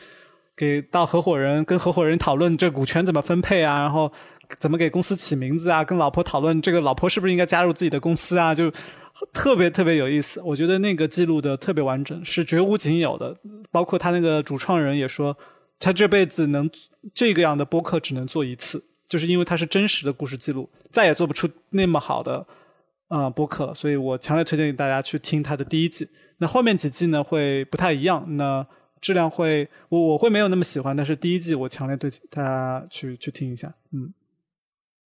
[0.56, 4.10] 给到合伙人跟合伙人讨论这股权怎么分配啊，然后。
[4.58, 5.84] 怎么给公司起名字啊？
[5.84, 8.54] 跟老婆讨论这个，老婆是不是应该加入自己的公司啊？
[8.54, 8.72] 就
[9.32, 10.40] 特别特别有意思。
[10.42, 13.36] 我觉得那个记录的特别完整，是绝无仅有的。
[13.70, 15.36] 包括他那个主创人也说，
[15.78, 16.70] 他这辈子能
[17.14, 22.46] 这个样的播客只能做一次，就是因为他是真实的故事记录，再也做不出那么好的
[23.08, 23.72] 啊播客。
[23.74, 26.08] 所以我强烈推荐给大家去听他的第一季。
[26.38, 28.66] 那后面几季呢会不太一样，那
[29.00, 34.12] 质量会我我会没有那么喜欢，但是第一季我强烈对大家去去听一下，嗯。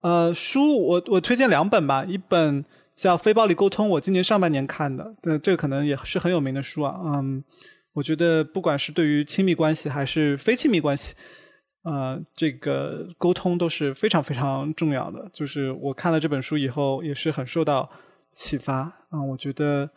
[0.02, 2.64] 呃，书我我推荐两本吧，一本
[2.94, 6.98] 叫《非暴力沟通》，我今年上半年看的，这这个可能也是很有名的书啊。
[7.04, 7.44] 嗯，
[7.92, 11.14] 我觉得不管是对于亲密关系还是非亲密关系，
[11.82, 15.28] 呃，这个沟通都是非常非常重要的。
[15.34, 17.90] 就是我看了这本书以后，也是很受到
[18.34, 18.76] 启发
[19.10, 19.22] 啊。
[19.30, 19.90] 我觉得，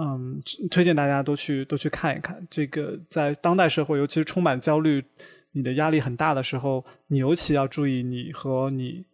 [0.00, 0.40] 嗯，
[0.70, 2.46] 推荐大家都去都去看一看。
[2.50, 5.04] 这个在当代社会，尤其是充满焦虑、
[5.52, 9.04] 你的压力很大的时候，你尤其要注意你和你。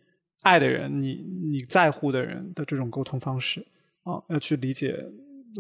[0.40, 3.64] 爱的人，你你在乎的人的这种沟通方式
[4.04, 5.06] 啊，要去理解。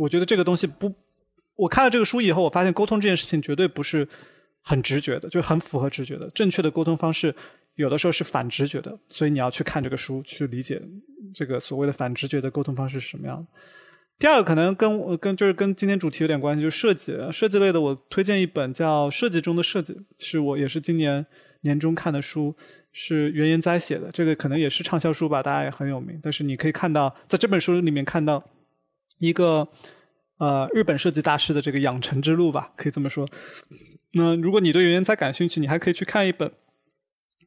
[0.00, 0.94] 我觉得这个东西不，
[1.56, 4.08] 我看了这个书以后，我发现沟通这件事情绝对不是
[4.62, 6.30] 很直觉的，就很符合直觉的。
[6.30, 7.34] 正确的沟通方式
[7.74, 10.80] 有的时候是反直觉的，所以你要去看这个书，去理解
[11.34, 13.46] 这个所谓的反直觉的沟通方式是什么样的。
[14.18, 21.26] 第二个可能跟跟就是跟今天主题有点关系，就是设计设计类的，我推荐一本叫《设计中的设计》，是我也是今年
[21.62, 22.54] 年中看的书。
[22.92, 26.18] 是原研哉写的，这个可能也是畅销书吧，大家也很有名。
[26.20, 28.44] 但是你可以看到，在这本书里面看到
[29.18, 29.68] 一个
[30.38, 33.28] 呃日本设计大师的这个养成之路吧，可以这么说。
[34.14, 36.50] 那如果你对原研哉感兴趣，你还可以去看一本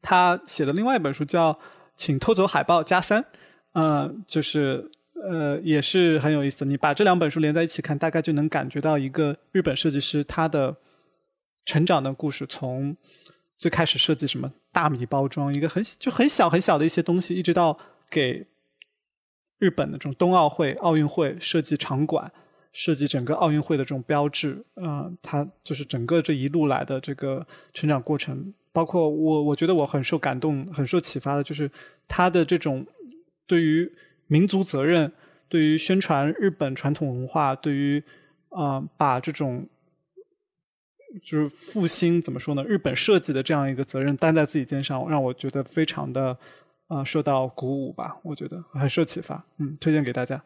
[0.02, 1.53] 他写的另外一本书，叫
[1.98, 3.22] 《请偷走海报加三》，
[3.74, 4.90] 嗯，就是
[5.30, 6.64] 呃也是很有意思。
[6.64, 10.78] 你把这两本书连在一起看，大概就能感觉到一个日本设计师他的
[11.65, 12.95] 成长的故事，从。
[13.64, 17.80] 最开始设计什么大米包装，一个很就很小很小的一些东西，一直到
[18.10, 18.45] 给
[19.57, 22.30] 日本的这种冬奥会、奥运会设计场馆，
[22.73, 31.72] 设计整个奥运会的这种标志，啊，他就是整个这一路来的这个成长过程，包括我，我觉得我很受感动、很受启发的，就是
[32.06, 32.85] 他的这种
[33.48, 33.90] 对于
[34.27, 35.14] 民族责任、
[35.48, 38.03] 对于宣传日本传统文化、对于
[38.49, 39.69] 啊把这种。
[41.22, 42.64] 就是复兴怎么说呢？
[42.64, 46.38] 日本设计的这样一个责任担在自己肩上，让我觉得非常的
[46.88, 48.18] 啊受到鼓舞吧。
[48.23, 50.41] 我觉得很受启发，嗯，推荐给大家。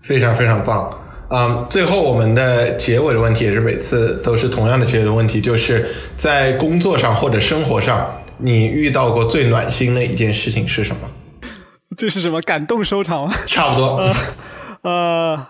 [0.00, 0.90] 非常非常棒
[1.28, 1.66] 啊！
[1.68, 11.10] 最后我们的结尾的问题也是每次都是同样的结尾的问题，就是在工作上或者生活上，你遇到过最暖心的一件事情是什么？
[11.96, 13.34] 这是什么感动收场吗？
[13.48, 14.14] 差不多，
[14.82, 15.46] 呃。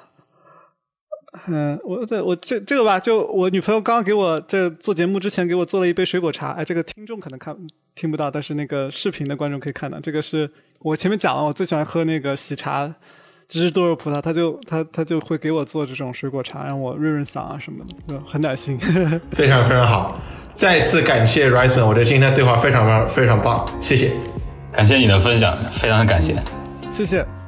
[1.48, 7.56] 嗯，我对我这这个吧，就我女朋友刚刚给我这做节目之前给我做了一杯水果茶，哎，这个听众可能看
[7.94, 10.50] 听不到，但是那个视频的观众可以看到，这个是
[10.80, 12.94] 我前面讲了，我最喜欢喝那个喜茶
[13.48, 18.76] 芝士多肉葡萄，他就他他就会给我做这种水果茶，让我润润嗓啊什么的，就很暖心。
[19.30, 20.20] 非常非常好，
[20.54, 24.10] 再次感谢 Riceman，我觉得今天对话非常非常非常棒，谢谢，
[24.72, 26.34] 感谢你的分享，非常的感谢，
[26.90, 27.45] 谢谢。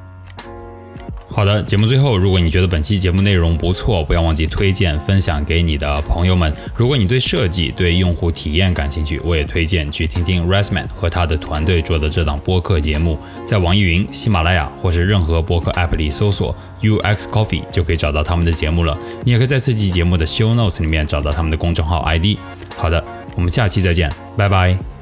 [1.31, 6.53] 好的，节目最后，如果你觉得本期节目内容不错，不要忘记推荐分享给你的朋友们。
[6.75, 18.97] 如果你对设计、对用户体验感兴趣，我也推荐去听听 Rasman 和他的团队做的这档播客节目，在网易云、喜马拉雅或是任何播客 App 里搜索 UX Coffee 就可以找到他们的节目了。
[19.23, 22.37] 你也可以在这期节目的 Show Notes 里面找到他们的公众号 ID。
[22.75, 23.01] 好的，
[23.35, 24.98] 我们下期再见，拜拜。